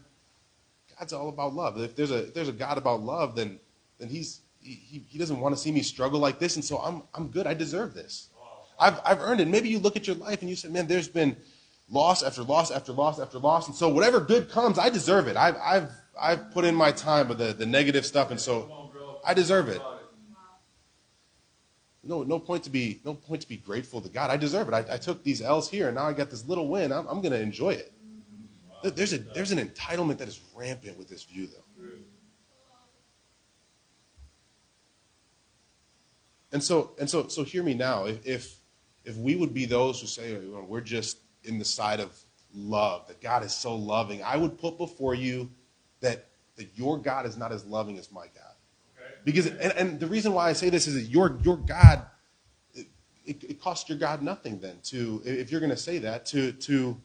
God's 0.97 1.13
all 1.13 1.29
about 1.29 1.53
love. 1.53 1.79
If 1.79 1.95
there's 1.95 2.11
a 2.11 2.27
if 2.27 2.33
there's 2.33 2.49
a 2.49 2.53
God 2.53 2.79
about 2.79 3.01
love, 3.01 3.35
then 3.35 3.59
then 3.99 4.09
he's 4.09 4.41
he, 4.73 5.05
he 5.07 5.17
doesn't 5.17 5.39
want 5.39 5.55
to 5.55 5.61
see 5.61 5.71
me 5.71 5.81
struggle 5.81 6.19
like 6.19 6.39
this, 6.39 6.55
and 6.55 6.65
so 6.65 6.77
I'm 6.79 7.03
I'm 7.13 7.27
good. 7.27 7.47
I 7.47 7.53
deserve 7.53 7.93
this. 7.93 8.29
I've, 8.79 8.99
I've 9.05 9.21
earned 9.21 9.41
it. 9.41 9.47
Maybe 9.47 9.69
you 9.69 9.79
look 9.79 9.95
at 9.95 10.07
your 10.07 10.15
life 10.17 10.41
and 10.41 10.49
you 10.49 10.55
say, 10.55 10.69
man, 10.69 10.87
there's 10.87 11.07
been 11.07 11.35
loss 11.89 12.23
after 12.23 12.43
loss 12.43 12.71
after 12.71 12.91
loss 12.91 13.19
after 13.19 13.39
loss. 13.39 13.67
And 13.67 13.75
so 13.75 13.89
whatever 13.89 14.19
good 14.19 14.49
comes, 14.49 14.79
I 14.79 14.89
deserve 14.89 15.27
it. 15.27 15.37
I've, 15.37 15.55
I've, 15.57 15.89
I've 16.19 16.51
put 16.51 16.65
in 16.65 16.75
my 16.75 16.91
time 16.91 17.27
with 17.27 17.37
the, 17.37 17.53
the 17.53 17.65
negative 17.65 18.05
stuff. 18.05 18.31
And 18.31 18.39
so 18.39 18.91
I 19.25 19.33
deserve 19.33 19.69
it. 19.69 19.81
No, 22.03 22.21
no 22.21 22.37
point 22.37 22.63
to 22.65 22.69
be, 22.69 23.01
no 23.03 23.15
point 23.15 23.41
to 23.41 23.47
be 23.47 23.57
grateful 23.57 23.99
to 24.01 24.09
God. 24.09 24.29
I 24.29 24.37
deserve 24.37 24.67
it. 24.67 24.73
I, 24.73 24.85
I 24.93 24.97
took 24.97 25.23
these 25.23 25.41
L's 25.41 25.69
here 25.69 25.87
and 25.87 25.95
now 25.95 26.05
I 26.05 26.13
got 26.13 26.29
this 26.29 26.45
little 26.47 26.67
win. 26.67 26.91
I'm, 26.91 27.07
I'm 27.07 27.21
going 27.21 27.31
to 27.31 27.41
enjoy 27.41 27.71
it. 27.71 27.91
There's 28.83 29.13
a, 29.13 29.17
there's 29.17 29.51
an 29.51 29.57
entitlement 29.57 30.19
that 30.19 30.27
is 30.27 30.39
rampant 30.55 30.97
with 30.97 31.09
this 31.09 31.23
view 31.23 31.47
though. 31.47 31.83
And 36.51 36.63
so, 36.63 36.91
and 36.99 37.09
so, 37.09 37.27
so 37.27 37.43
hear 37.43 37.63
me 37.63 37.73
now. 37.73 38.05
If, 38.05 38.25
if 38.25 38.59
if 39.05 39.15
we 39.17 39.35
would 39.35 39.53
be 39.53 39.65
those 39.65 40.01
who 40.01 40.07
say 40.07 40.35
we're 40.35 40.81
just 40.81 41.19
in 41.43 41.59
the 41.59 41.65
side 41.65 41.99
of 41.99 42.17
love, 42.53 43.07
that 43.07 43.21
God 43.21 43.43
is 43.43 43.53
so 43.53 43.75
loving, 43.75 44.23
I 44.23 44.35
would 44.35 44.57
put 44.57 44.77
before 44.77 45.13
you 45.13 45.49
that, 46.01 46.25
that 46.57 46.69
your 46.75 46.97
God 46.97 47.25
is 47.25 47.37
not 47.37 47.51
as 47.51 47.65
loving 47.65 47.97
as 47.97 48.11
my 48.11 48.25
God. 48.25 48.55
Okay. 48.97 49.13
Because, 49.23 49.45
and, 49.47 49.73
and, 49.73 49.99
the 49.99 50.07
reason 50.07 50.33
why 50.33 50.49
I 50.49 50.53
say 50.53 50.69
this 50.69 50.87
is 50.87 50.95
that 50.95 51.03
your, 51.03 51.37
your 51.43 51.57
God, 51.57 52.01
it, 52.73 52.87
it, 53.25 53.43
it 53.43 53.61
costs 53.61 53.87
your 53.87 53.97
God 53.97 54.21
nothing 54.21 54.59
then 54.59 54.79
to, 54.85 55.21
if 55.23 55.51
you're 55.51 55.61
going 55.61 55.69
to 55.69 55.77
say 55.77 55.99
that, 55.99 56.25
to, 56.27 56.51
to, 56.53 56.99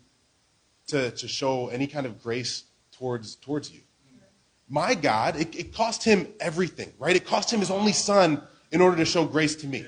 to, 0.89 1.11
to 1.11 1.29
show 1.29 1.69
any 1.69 1.87
kind 1.87 2.07
of 2.07 2.23
grace 2.23 2.65
towards, 2.93 3.37
towards 3.37 3.71
you. 3.71 3.81
Mm-hmm. 3.81 4.75
My 4.75 4.95
God, 4.95 5.37
it, 5.37 5.55
it 5.55 5.75
cost 5.75 6.03
him 6.03 6.29
everything, 6.41 6.93
right? 6.99 7.15
It 7.15 7.27
cost 7.27 7.53
him 7.53 7.61
his 7.61 7.71
only 7.71 7.93
son 7.93 8.43
in 8.73 8.81
order 8.81 8.97
to 8.97 9.05
show 9.05 9.25
grace 9.25 9.55
to 9.57 9.67
me 9.67 9.87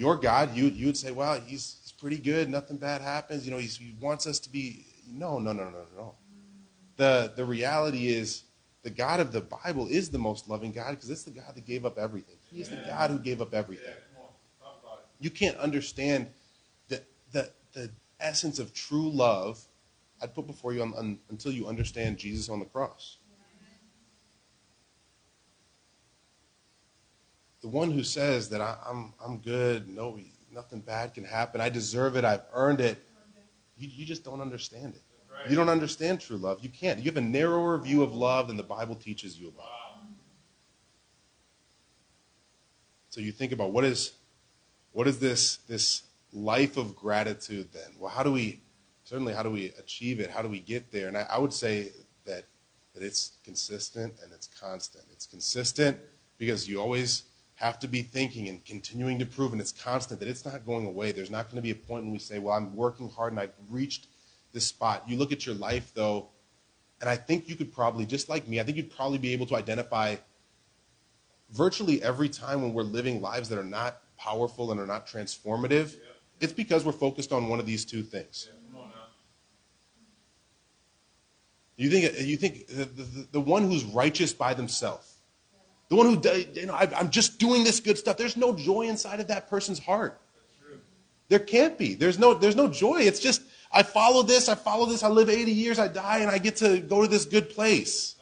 your 0.00 0.16
God, 0.16 0.56
you 0.56 0.64
you 0.68 0.86
would 0.86 0.96
say, 0.96 1.10
well, 1.10 1.38
he's, 1.40 1.76
he's 1.82 1.92
pretty 1.92 2.16
good. 2.16 2.48
Nothing 2.48 2.78
bad 2.78 3.02
happens. 3.02 3.44
You 3.44 3.50
know, 3.50 3.58
he 3.58 3.94
wants 4.00 4.26
us 4.26 4.38
to 4.40 4.50
be. 4.50 4.86
No, 5.06 5.38
no, 5.38 5.52
no, 5.52 5.64
no, 5.64 5.84
no. 5.94 6.14
The 6.96 7.34
the 7.36 7.44
reality 7.44 8.08
is, 8.08 8.44
the 8.82 8.88
God 8.88 9.20
of 9.20 9.30
the 9.30 9.42
Bible 9.42 9.88
is 9.88 10.08
the 10.08 10.18
most 10.18 10.48
loving 10.48 10.72
God 10.72 10.92
because 10.92 11.10
it's 11.10 11.24
the 11.24 11.32
God 11.32 11.54
that 11.54 11.66
gave 11.66 11.84
up 11.84 11.98
everything. 11.98 12.36
He 12.50 12.62
is 12.62 12.70
the 12.70 12.76
God 12.76 13.10
who 13.10 13.18
gave 13.18 13.42
up 13.42 13.52
everything. 13.52 13.92
You 15.18 15.28
can't 15.28 15.58
understand 15.58 16.28
the 16.88 17.02
the 17.32 17.50
the 17.74 17.90
essence 18.20 18.58
of 18.58 18.72
true 18.72 19.10
love. 19.10 19.62
I'd 20.22 20.34
put 20.34 20.46
before 20.46 20.72
you 20.72 20.80
on, 20.80 20.94
on, 20.94 21.18
until 21.28 21.52
you 21.52 21.66
understand 21.66 22.16
Jesus 22.16 22.48
on 22.48 22.58
the 22.58 22.66
cross. 22.66 23.18
The 27.60 27.68
one 27.68 27.90
who 27.90 28.02
says 28.02 28.48
that 28.50 28.60
I, 28.60 28.76
am 28.88 29.14
I'm, 29.20 29.32
I'm 29.32 29.38
good, 29.38 29.88
no, 29.88 30.18
nothing 30.52 30.80
bad 30.80 31.14
can 31.14 31.24
happen, 31.24 31.60
I 31.60 31.68
deserve 31.68 32.16
it, 32.16 32.24
I've 32.24 32.44
earned 32.52 32.80
it, 32.80 33.02
you, 33.76 33.88
you 33.90 34.04
just 34.04 34.24
don't 34.24 34.40
understand 34.40 34.94
it. 34.94 35.02
You 35.48 35.56
don't 35.56 35.70
understand 35.70 36.20
true 36.20 36.36
love. 36.36 36.58
You 36.60 36.68
can't. 36.68 36.98
You 36.98 37.06
have 37.06 37.16
a 37.16 37.22
narrower 37.22 37.78
view 37.78 38.02
of 38.02 38.14
love 38.14 38.48
than 38.48 38.58
the 38.58 38.62
Bible 38.62 38.94
teaches 38.94 39.38
you 39.38 39.48
about. 39.48 39.66
So 43.08 43.20
you 43.20 43.32
think 43.32 43.52
about 43.52 43.72
what 43.72 43.84
is 43.84 44.12
what 44.92 45.06
is 45.06 45.18
this 45.18 45.56
this 45.68 46.02
life 46.32 46.76
of 46.76 46.94
gratitude 46.94 47.68
then? 47.72 47.90
Well, 47.98 48.10
how 48.10 48.22
do 48.22 48.32
we 48.32 48.60
certainly 49.04 49.32
how 49.32 49.42
do 49.42 49.50
we 49.50 49.72
achieve 49.78 50.20
it? 50.20 50.30
How 50.30 50.42
do 50.42 50.48
we 50.48 50.60
get 50.60 50.92
there? 50.92 51.08
And 51.08 51.16
I, 51.16 51.26
I 51.30 51.38
would 51.38 51.52
say 51.52 51.90
that 52.26 52.44
that 52.94 53.02
it's 53.02 53.32
consistent 53.42 54.14
and 54.22 54.32
it's 54.32 54.46
constant. 54.46 55.04
It's 55.10 55.26
consistent 55.26 55.98
because 56.38 56.68
you 56.68 56.80
always 56.80 57.24
have 57.60 57.78
to 57.78 57.86
be 57.86 58.00
thinking 58.00 58.48
and 58.48 58.64
continuing 58.64 59.18
to 59.18 59.26
prove, 59.26 59.52
and 59.52 59.60
it's 59.60 59.70
constant 59.70 60.18
that 60.18 60.28
it's 60.28 60.46
not 60.46 60.64
going 60.64 60.86
away. 60.86 61.12
There's 61.12 61.30
not 61.30 61.44
going 61.44 61.56
to 61.56 61.62
be 61.62 61.70
a 61.70 61.74
point 61.74 62.04
when 62.04 62.12
we 62.12 62.18
say, 62.18 62.38
Well, 62.38 62.54
I'm 62.54 62.74
working 62.74 63.10
hard 63.10 63.34
and 63.34 63.40
I've 63.40 63.52
reached 63.68 64.06
this 64.54 64.64
spot. 64.64 65.04
You 65.06 65.18
look 65.18 65.30
at 65.30 65.44
your 65.44 65.54
life, 65.54 65.92
though, 65.94 66.28
and 67.02 67.10
I 67.10 67.16
think 67.16 67.50
you 67.50 67.56
could 67.56 67.70
probably, 67.70 68.06
just 68.06 68.30
like 68.30 68.48
me, 68.48 68.60
I 68.60 68.62
think 68.62 68.78
you'd 68.78 68.94
probably 68.94 69.18
be 69.18 69.34
able 69.34 69.44
to 69.46 69.56
identify 69.56 70.16
virtually 71.50 72.02
every 72.02 72.30
time 72.30 72.62
when 72.62 72.72
we're 72.72 72.82
living 72.82 73.20
lives 73.20 73.50
that 73.50 73.58
are 73.58 73.64
not 73.64 73.98
powerful 74.16 74.70
and 74.70 74.80
are 74.80 74.86
not 74.86 75.06
transformative, 75.06 75.96
it's 76.40 76.54
because 76.54 76.86
we're 76.86 76.92
focused 76.92 77.30
on 77.30 77.48
one 77.48 77.60
of 77.60 77.66
these 77.66 77.84
two 77.84 78.02
things. 78.02 78.48
You 81.76 81.90
think, 81.90 82.20
you 82.20 82.36
think 82.36 82.68
the, 82.68 82.84
the, 82.84 83.26
the 83.32 83.40
one 83.40 83.64
who's 83.64 83.84
righteous 83.84 84.32
by 84.32 84.54
themselves, 84.54 85.09
the 85.90 85.96
one 85.96 86.06
who, 86.06 86.30
you 86.54 86.66
know, 86.66 86.72
I, 86.74 86.88
I'm 86.96 87.10
just 87.10 87.40
doing 87.40 87.64
this 87.64 87.80
good 87.80 87.98
stuff, 87.98 88.16
there's 88.16 88.36
no 88.36 88.54
joy 88.54 88.82
inside 88.82 89.18
of 89.18 89.26
that 89.26 89.50
person's 89.50 89.80
heart. 89.80 90.20
There 91.28 91.40
can't 91.40 91.76
be. 91.76 91.94
There's 91.94 92.18
no, 92.18 92.32
there's 92.32 92.56
no 92.56 92.68
joy. 92.68 93.00
It's 93.02 93.18
just, 93.18 93.42
I 93.72 93.82
follow 93.82 94.22
this, 94.22 94.48
I 94.48 94.54
follow 94.54 94.86
this, 94.86 95.02
I 95.02 95.08
live 95.08 95.28
80 95.28 95.50
years, 95.50 95.78
I 95.80 95.88
die, 95.88 96.20
and 96.20 96.30
I 96.30 96.38
get 96.38 96.56
to 96.56 96.78
go 96.78 97.02
to 97.02 97.08
this 97.08 97.24
good 97.24 97.50
place. 97.50 98.14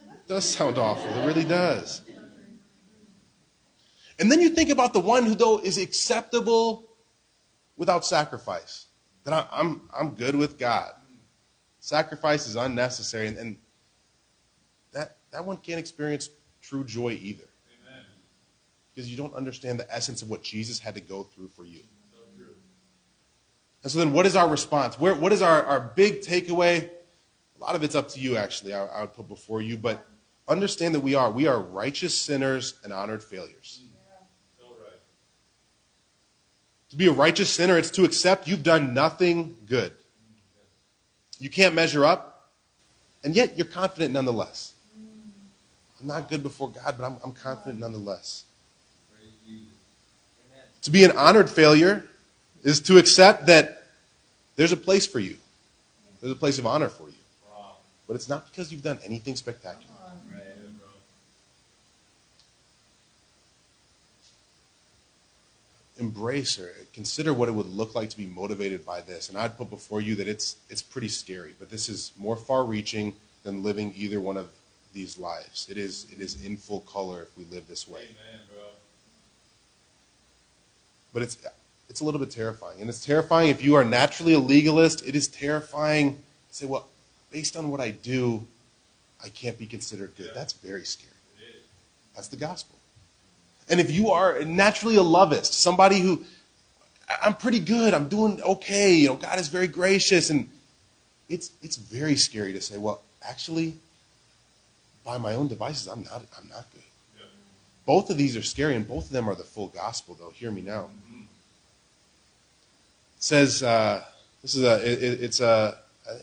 It 0.00 0.28
does 0.28 0.46
sound 0.46 0.78
awful. 0.78 1.10
It 1.10 1.26
really 1.26 1.44
does. 1.44 2.02
And 4.18 4.32
then 4.32 4.40
you 4.40 4.48
think 4.48 4.70
about 4.70 4.94
the 4.94 5.00
one 5.00 5.26
who, 5.26 5.34
though, 5.34 5.58
is 5.58 5.76
acceptable 5.76 6.88
without 7.76 8.04
sacrifice. 8.04 8.86
That 9.24 9.34
I, 9.34 9.46
I'm, 9.52 9.90
I'm 9.94 10.10
good 10.10 10.34
with 10.34 10.58
God. 10.58 10.92
Sacrifice 11.80 12.46
is 12.46 12.56
unnecessary, 12.56 13.28
and, 13.28 13.36
and 13.36 13.56
that, 15.32 15.44
one 15.44 15.56
can't 15.58 15.78
experience 15.78 16.30
true 16.60 16.84
joy 16.84 17.12
either. 17.12 17.44
Amen. 17.82 18.04
Because 18.94 19.10
you 19.10 19.16
don't 19.16 19.34
understand 19.34 19.78
the 19.78 19.94
essence 19.94 20.22
of 20.22 20.30
what 20.30 20.42
Jesus 20.42 20.78
had 20.78 20.94
to 20.94 21.00
go 21.00 21.22
through 21.22 21.48
for 21.48 21.64
you. 21.64 21.80
And 23.82 23.90
so 23.90 23.98
then 23.98 24.12
what 24.12 24.26
is 24.26 24.36
our 24.36 24.48
response? 24.48 24.98
Where, 24.98 25.14
what 25.14 25.32
is 25.32 25.42
our, 25.42 25.62
our 25.62 25.80
big 25.80 26.20
takeaway? 26.20 26.90
A 27.56 27.60
lot 27.60 27.74
of 27.74 27.82
it's 27.82 27.94
up 27.94 28.08
to 28.10 28.20
you, 28.20 28.36
actually, 28.36 28.74
I, 28.74 28.84
I 28.84 29.00
would 29.02 29.14
put 29.14 29.28
before 29.28 29.62
you, 29.62 29.76
but 29.76 30.06
understand 30.48 30.94
that 30.94 31.00
we 31.00 31.14
are. 31.14 31.30
We 31.30 31.46
are 31.46 31.58
righteous 31.58 32.14
sinners 32.14 32.74
and 32.84 32.92
honored 32.92 33.22
failures. 33.22 33.82
To 36.90 36.96
be 36.96 37.06
a 37.06 37.12
righteous 37.12 37.48
sinner, 37.48 37.78
it's 37.78 37.90
to 37.92 38.04
accept 38.04 38.48
you've 38.48 38.64
done 38.64 38.92
nothing 38.92 39.56
good. 39.64 39.92
You 41.38 41.48
can't 41.48 41.72
measure 41.74 42.04
up, 42.04 42.50
and 43.22 43.36
yet 43.36 43.56
you're 43.56 43.66
confident 43.66 44.12
nonetheless. 44.12 44.74
I'm 46.00 46.06
not 46.06 46.28
good 46.28 46.42
before 46.42 46.70
God, 46.70 46.94
but 46.98 47.04
I'm, 47.04 47.16
I'm 47.22 47.32
confident 47.32 47.78
nonetheless. 47.78 48.44
To 50.82 50.90
be 50.90 51.04
an 51.04 51.12
honored 51.12 51.50
failure 51.50 52.06
is 52.62 52.80
to 52.80 52.96
accept 52.96 53.46
that 53.46 53.84
there's 54.56 54.72
a 54.72 54.76
place 54.76 55.06
for 55.06 55.20
you. 55.20 55.36
There's 56.20 56.32
a 56.32 56.36
place 56.36 56.58
of 56.58 56.66
honor 56.66 56.88
for 56.88 57.08
you. 57.08 57.14
But 58.06 58.14
it's 58.14 58.28
not 58.28 58.50
because 58.50 58.72
you've 58.72 58.82
done 58.82 58.98
anything 59.04 59.36
spectacular. 59.36 59.86
Embrace 65.98 66.58
or 66.58 66.72
consider 66.94 67.34
what 67.34 67.50
it 67.50 67.52
would 67.52 67.66
look 67.66 67.94
like 67.94 68.08
to 68.08 68.16
be 68.16 68.24
motivated 68.24 68.86
by 68.86 69.02
this. 69.02 69.28
And 69.28 69.36
I'd 69.36 69.56
put 69.58 69.68
before 69.68 70.00
you 70.00 70.14
that 70.16 70.26
it's 70.26 70.56
it's 70.70 70.80
pretty 70.80 71.08
scary, 71.08 71.54
but 71.58 71.68
this 71.68 71.90
is 71.90 72.12
more 72.16 72.36
far 72.36 72.64
reaching 72.64 73.14
than 73.44 73.62
living 73.62 73.92
either 73.94 74.18
one 74.18 74.38
of 74.38 74.48
these 74.92 75.18
lives. 75.18 75.68
It 75.70 75.76
is 75.76 76.06
it 76.12 76.20
is 76.20 76.44
in 76.44 76.56
full 76.56 76.80
color 76.80 77.22
if 77.22 77.38
we 77.38 77.44
live 77.44 77.66
this 77.68 77.88
way. 77.88 78.02
Amen, 78.02 78.40
but 81.12 81.22
it's 81.22 81.38
it's 81.88 82.00
a 82.00 82.04
little 82.04 82.20
bit 82.20 82.30
terrifying. 82.30 82.80
And 82.80 82.88
it's 82.88 83.04
terrifying 83.04 83.50
if 83.50 83.62
you 83.62 83.74
are 83.74 83.84
naturally 83.84 84.32
a 84.32 84.38
legalist. 84.38 85.06
It 85.06 85.16
is 85.16 85.26
terrifying 85.26 86.14
to 86.14 86.54
say, 86.54 86.66
well, 86.66 86.86
based 87.32 87.56
on 87.56 87.70
what 87.70 87.80
I 87.80 87.90
do, 87.90 88.46
I 89.22 89.28
can't 89.28 89.58
be 89.58 89.66
considered 89.66 90.12
good. 90.16 90.30
That's 90.32 90.52
very 90.52 90.84
scary. 90.84 91.10
That's 92.14 92.28
the 92.28 92.36
gospel. 92.36 92.76
And 93.68 93.80
if 93.80 93.90
you 93.90 94.10
are 94.10 94.42
naturally 94.44 94.96
a 94.96 95.02
lovist, 95.02 95.54
somebody 95.54 96.00
who, 96.00 96.24
I'm 97.22 97.34
pretty 97.34 97.60
good, 97.60 97.92
I'm 97.92 98.08
doing 98.08 98.40
okay, 98.42 98.94
you 98.94 99.08
know, 99.08 99.16
God 99.16 99.38
is 99.38 99.48
very 99.48 99.68
gracious, 99.68 100.30
and 100.30 100.48
it's, 101.28 101.50
it's 101.62 101.76
very 101.76 102.16
scary 102.16 102.52
to 102.52 102.60
say, 102.60 102.78
well, 102.78 103.02
actually, 103.22 103.74
by 105.04 105.18
my 105.18 105.34
own 105.34 105.48
devices, 105.48 105.86
I'm 105.86 106.02
not, 106.04 106.22
I'm 106.38 106.48
not 106.48 106.66
good. 106.72 106.82
Both 107.86 108.10
of 108.10 108.16
these 108.16 108.36
are 108.36 108.42
scary, 108.42 108.76
and 108.76 108.86
both 108.86 109.06
of 109.06 109.10
them 109.10 109.28
are 109.28 109.34
the 109.34 109.42
full 109.42 109.68
gospel, 109.68 110.16
though. 110.18 110.30
Hear 110.30 110.50
me 110.50 110.60
now 110.60 110.90
says 113.20 113.62
uh, 113.62 114.02
this 114.42 114.54
is 114.56 114.64
a 114.64 114.76
it, 114.90 115.22
it's 115.22 115.40
a 115.40 115.78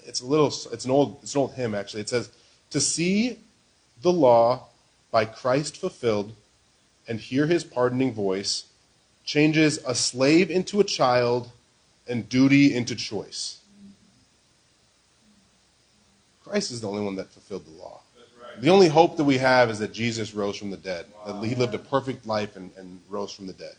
it's 0.06 0.20
a 0.20 0.26
little 0.26 0.48
it's 0.48 0.84
an 0.84 0.92
old 0.92 1.20
it's 1.22 1.34
an 1.36 1.42
old 1.42 1.54
hymn 1.54 1.74
actually. 1.74 2.02
It 2.02 2.10
says 2.10 2.30
to 2.72 2.82
see 2.82 3.40
the 4.02 4.12
law 4.12 4.68
by 5.12 5.24
Christ 5.24 5.78
fulfilled 5.78 6.36
and 7.08 7.20
hear 7.20 7.46
his 7.46 7.64
pardoning 7.64 8.14
voice 8.14 8.66
changes 9.24 9.78
a 9.86 9.96
slave 9.96 10.52
into 10.52 10.80
a 10.80 10.84
child 10.84 11.52
and 12.08 12.28
duty 12.28 12.76
into 12.76 12.96
choice. 12.96 13.60
Christ 16.44 16.72
is 16.72 16.82
the 16.82 16.90
only 16.90 17.04
one 17.04 17.16
that 17.16 17.30
fulfilled 17.30 17.66
the 17.66 17.72
law. 17.72 17.97
The 18.60 18.70
only 18.70 18.88
hope 18.88 19.18
that 19.18 19.24
we 19.24 19.38
have 19.38 19.70
is 19.70 19.80
that 19.80 19.94
Jesus 19.94 20.34
rose 20.34 20.58
from 20.58 20.72
the 20.72 20.78
dead. 20.78 21.06
Wow. 21.26 21.42
That 21.42 21.48
he 21.48 21.56
lived 21.56 21.76
a 21.76 21.80
perfect 21.80 22.26
life 22.26 22.56
and, 22.56 22.72
and 22.78 23.00
rose 23.10 23.32
from 23.32 23.48
the 23.48 23.54
dead. 23.54 23.76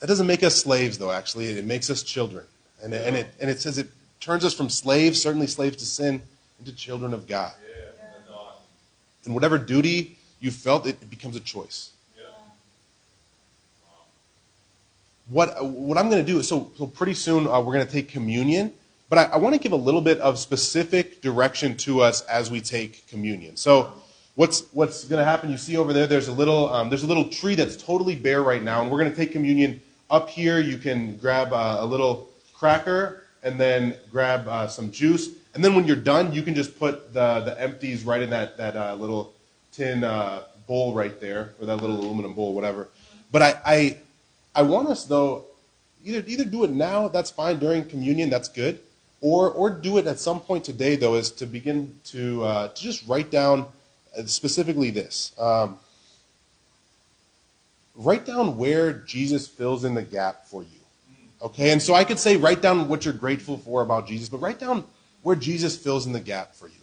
That 0.00 0.06
doesn't 0.06 0.26
make 0.26 0.42
us 0.42 0.54
slaves, 0.54 0.98
though, 0.98 1.10
actually. 1.10 1.46
It 1.46 1.64
makes 1.64 1.88
us 1.90 2.02
children. 2.02 2.44
And, 2.82 2.92
it, 2.92 3.06
and, 3.06 3.16
it, 3.16 3.26
and 3.40 3.50
it 3.50 3.60
says 3.60 3.78
it 3.78 3.88
turns 4.20 4.44
us 4.44 4.52
from 4.52 4.68
slaves, 4.68 5.20
certainly 5.20 5.46
slaves 5.46 5.76
to 5.78 5.86
sin, 5.86 6.22
into 6.58 6.72
children 6.72 7.14
of 7.14 7.26
God. 7.26 7.52
And 9.24 9.34
whatever 9.34 9.58
duty 9.58 10.18
you 10.38 10.50
felt, 10.50 10.86
it 10.86 11.10
becomes 11.10 11.34
a 11.34 11.40
choice. 11.40 11.90
What, 15.28 15.64
what 15.64 15.98
I'm 15.98 16.08
going 16.08 16.24
to 16.24 16.32
do 16.32 16.38
is, 16.38 16.46
so, 16.46 16.70
so 16.78 16.86
pretty 16.86 17.14
soon 17.14 17.48
uh, 17.48 17.58
we're 17.60 17.74
going 17.74 17.86
to 17.86 17.92
take 17.92 18.08
communion, 18.08 18.72
but 19.08 19.18
I, 19.18 19.24
I 19.24 19.36
want 19.36 19.54
to 19.54 19.60
give 19.60 19.72
a 19.72 19.76
little 19.76 20.00
bit 20.00 20.18
of 20.20 20.38
specific 20.38 21.22
direction 21.22 21.76
to 21.78 22.00
us 22.00 22.22
as 22.22 22.50
we 22.50 22.60
take 22.60 23.06
communion. 23.08 23.56
So, 23.56 23.92
what's 24.34 24.64
what's 24.72 25.04
going 25.04 25.20
to 25.20 25.24
happen? 25.24 25.50
You 25.50 25.58
see 25.58 25.76
over 25.76 25.92
there, 25.92 26.06
there's 26.06 26.28
a 26.28 26.32
little 26.32 26.72
um, 26.72 26.88
there's 26.88 27.04
a 27.04 27.06
little 27.06 27.28
tree 27.28 27.54
that's 27.54 27.76
totally 27.76 28.16
bare 28.16 28.42
right 28.42 28.62
now, 28.62 28.82
and 28.82 28.90
we're 28.90 28.98
going 28.98 29.10
to 29.10 29.16
take 29.16 29.32
communion 29.32 29.80
up 30.10 30.28
here, 30.28 30.58
you 30.58 30.78
can 30.78 31.16
grab 31.16 31.52
uh, 31.52 31.78
a 31.80 31.86
little 31.86 32.28
cracker 32.54 33.24
and 33.42 33.58
then 33.58 33.96
grab 34.10 34.46
uh, 34.48 34.66
some 34.66 34.90
juice. 34.90 35.30
And 35.54 35.64
then 35.64 35.74
when 35.74 35.86
you're 35.86 35.96
done, 35.96 36.32
you 36.32 36.42
can 36.42 36.54
just 36.54 36.78
put 36.78 37.12
the, 37.12 37.40
the 37.40 37.60
empties 37.60 38.04
right 38.04 38.22
in 38.22 38.30
that, 38.30 38.56
that 38.56 38.76
uh, 38.76 38.94
little 38.94 39.34
tin 39.72 40.04
uh, 40.04 40.42
bowl 40.66 40.94
right 40.94 41.20
there, 41.20 41.54
or 41.60 41.66
that 41.66 41.76
little 41.76 41.98
aluminum 41.98 42.34
bowl, 42.34 42.54
whatever. 42.54 42.88
But 43.32 43.42
I, 43.42 43.54
I, 43.64 43.96
I 44.54 44.62
want 44.62 44.88
us, 44.88 45.04
though, 45.04 45.46
either, 46.04 46.24
either 46.26 46.44
do 46.44 46.64
it 46.64 46.70
now, 46.70 47.08
that's 47.08 47.30
fine, 47.30 47.58
during 47.58 47.84
communion, 47.84 48.30
that's 48.30 48.48
good. 48.48 48.80
Or, 49.20 49.50
or 49.50 49.70
do 49.70 49.98
it 49.98 50.06
at 50.06 50.18
some 50.18 50.40
point 50.40 50.64
today, 50.64 50.96
though, 50.96 51.14
is 51.14 51.30
to 51.32 51.46
begin 51.46 51.94
to, 52.06 52.44
uh, 52.44 52.68
to 52.68 52.82
just 52.82 53.06
write 53.08 53.30
down 53.30 53.66
uh, 54.16 54.24
specifically 54.26 54.90
this. 54.90 55.32
Um, 55.38 55.78
write 57.94 58.26
down 58.26 58.58
where 58.58 58.92
Jesus 58.92 59.48
fills 59.48 59.84
in 59.84 59.94
the 59.94 60.02
gap 60.02 60.46
for 60.46 60.62
you. 60.62 60.68
Okay? 61.40 61.70
And 61.70 61.80
so 61.80 61.94
I 61.94 62.04
could 62.04 62.18
say 62.18 62.36
write 62.36 62.60
down 62.62 62.88
what 62.88 63.04
you're 63.04 63.14
grateful 63.14 63.56
for 63.58 63.82
about 63.82 64.06
Jesus, 64.06 64.28
but 64.28 64.38
write 64.38 64.58
down 64.58 64.84
where 65.22 65.36
Jesus 65.36 65.76
fills 65.76 66.06
in 66.06 66.12
the 66.12 66.20
gap 66.20 66.54
for 66.54 66.68
you. 66.68 66.74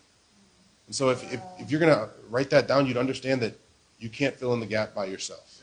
And 0.88 0.96
so 0.96 1.10
if, 1.10 1.24
if, 1.32 1.40
if 1.60 1.72
you're 1.72 1.80
going 1.80 1.94
to 1.94 2.10
write 2.30 2.50
that 2.50 2.68
down, 2.68 2.86
you'd 2.86 2.98
understand 2.98 3.42
that 3.42 3.58
you 4.00 4.10
can't 4.10 4.36
fill 4.36 4.54
in 4.54 4.60
the 4.60 4.66
gap 4.66 4.94
by 4.94 5.06
yourself. 5.06 5.62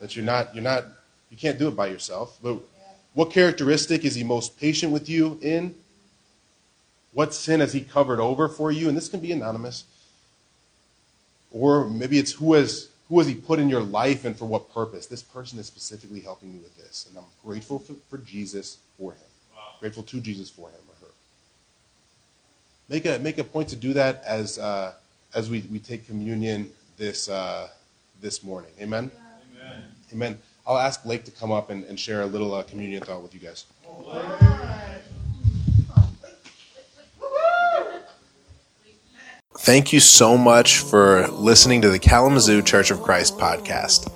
That 0.00 0.16
you're 0.16 0.24
not, 0.24 0.54
you're 0.54 0.64
not, 0.64 0.84
you 1.30 1.36
can't 1.36 1.58
do 1.58 1.68
it 1.68 1.76
by 1.76 1.86
yourself. 1.86 2.38
But 2.42 2.58
what 3.14 3.30
characteristic 3.30 4.04
is 4.04 4.14
he 4.14 4.24
most 4.24 4.58
patient 4.58 4.92
with 4.92 5.08
you 5.08 5.38
in? 5.40 5.74
What 7.16 7.32
sin 7.32 7.60
has 7.60 7.72
he 7.72 7.80
covered 7.80 8.20
over 8.20 8.46
for 8.46 8.70
you? 8.70 8.88
And 8.88 8.96
this 8.96 9.08
can 9.08 9.20
be 9.20 9.32
anonymous. 9.32 9.84
Or 11.50 11.88
maybe 11.88 12.18
it's 12.18 12.32
who 12.32 12.52
has 12.52 12.90
who 13.08 13.18
has 13.18 13.26
he 13.26 13.34
put 13.34 13.58
in 13.58 13.70
your 13.70 13.80
life 13.80 14.26
and 14.26 14.36
for 14.36 14.44
what 14.44 14.70
purpose? 14.74 15.06
This 15.06 15.22
person 15.22 15.58
is 15.58 15.64
specifically 15.64 16.20
helping 16.20 16.52
me 16.52 16.58
with 16.58 16.76
this. 16.76 17.06
And 17.08 17.16
I'm 17.16 17.24
grateful 17.42 17.78
for, 17.78 17.94
for 18.10 18.18
Jesus 18.18 18.76
for 18.98 19.12
him. 19.12 19.30
Grateful 19.80 20.02
to 20.02 20.20
Jesus 20.20 20.50
for 20.50 20.68
him 20.68 20.80
or 20.88 21.06
her. 21.06 21.12
Make 22.90 23.06
a, 23.06 23.18
make 23.20 23.38
a 23.38 23.44
point 23.44 23.70
to 23.70 23.76
do 23.76 23.94
that 23.94 24.22
as, 24.22 24.58
uh, 24.58 24.92
as 25.34 25.48
we, 25.48 25.60
we 25.72 25.78
take 25.78 26.06
communion 26.06 26.70
this, 26.98 27.30
uh, 27.30 27.68
this 28.20 28.44
morning. 28.44 28.72
Amen? 28.78 29.10
Amen? 29.56 29.84
Amen. 30.12 30.38
I'll 30.66 30.76
ask 30.76 31.02
Blake 31.02 31.24
to 31.24 31.30
come 31.30 31.50
up 31.50 31.70
and, 31.70 31.82
and 31.84 31.98
share 31.98 32.20
a 32.20 32.26
little 32.26 32.52
uh, 32.52 32.62
communion 32.64 33.02
thought 33.02 33.22
with 33.22 33.32
you 33.32 33.40
guys. 33.40 33.64
Thank 39.66 39.92
you 39.92 39.98
so 39.98 40.38
much 40.38 40.78
for 40.78 41.26
listening 41.26 41.82
to 41.82 41.90
the 41.90 41.98
Kalamazoo 41.98 42.62
Church 42.62 42.92
of 42.92 43.02
Christ 43.02 43.36
podcast. 43.36 44.08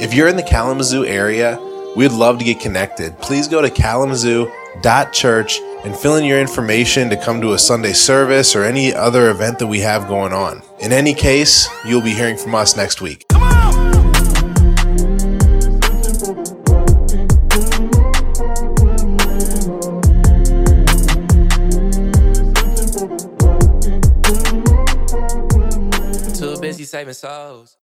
If 0.00 0.14
you're 0.14 0.28
in 0.28 0.36
the 0.36 0.44
Kalamazoo 0.44 1.04
area, 1.04 1.58
we'd 1.96 2.12
love 2.12 2.38
to 2.38 2.44
get 2.44 2.60
connected. 2.60 3.18
Please 3.18 3.48
go 3.48 3.60
to 3.60 3.68
kalamazoo.church 3.68 5.58
and 5.84 5.96
fill 5.96 6.14
in 6.14 6.24
your 6.24 6.40
information 6.40 7.10
to 7.10 7.16
come 7.16 7.40
to 7.40 7.54
a 7.54 7.58
Sunday 7.58 7.94
service 7.94 8.54
or 8.54 8.62
any 8.62 8.94
other 8.94 9.28
event 9.30 9.58
that 9.58 9.66
we 9.66 9.80
have 9.80 10.06
going 10.06 10.32
on. 10.32 10.62
In 10.78 10.92
any 10.92 11.14
case, 11.14 11.68
you'll 11.84 12.00
be 12.00 12.14
hearing 12.14 12.36
from 12.36 12.54
us 12.54 12.76
next 12.76 13.00
week. 13.00 13.31
Saving 26.92 27.14
souls. 27.14 27.78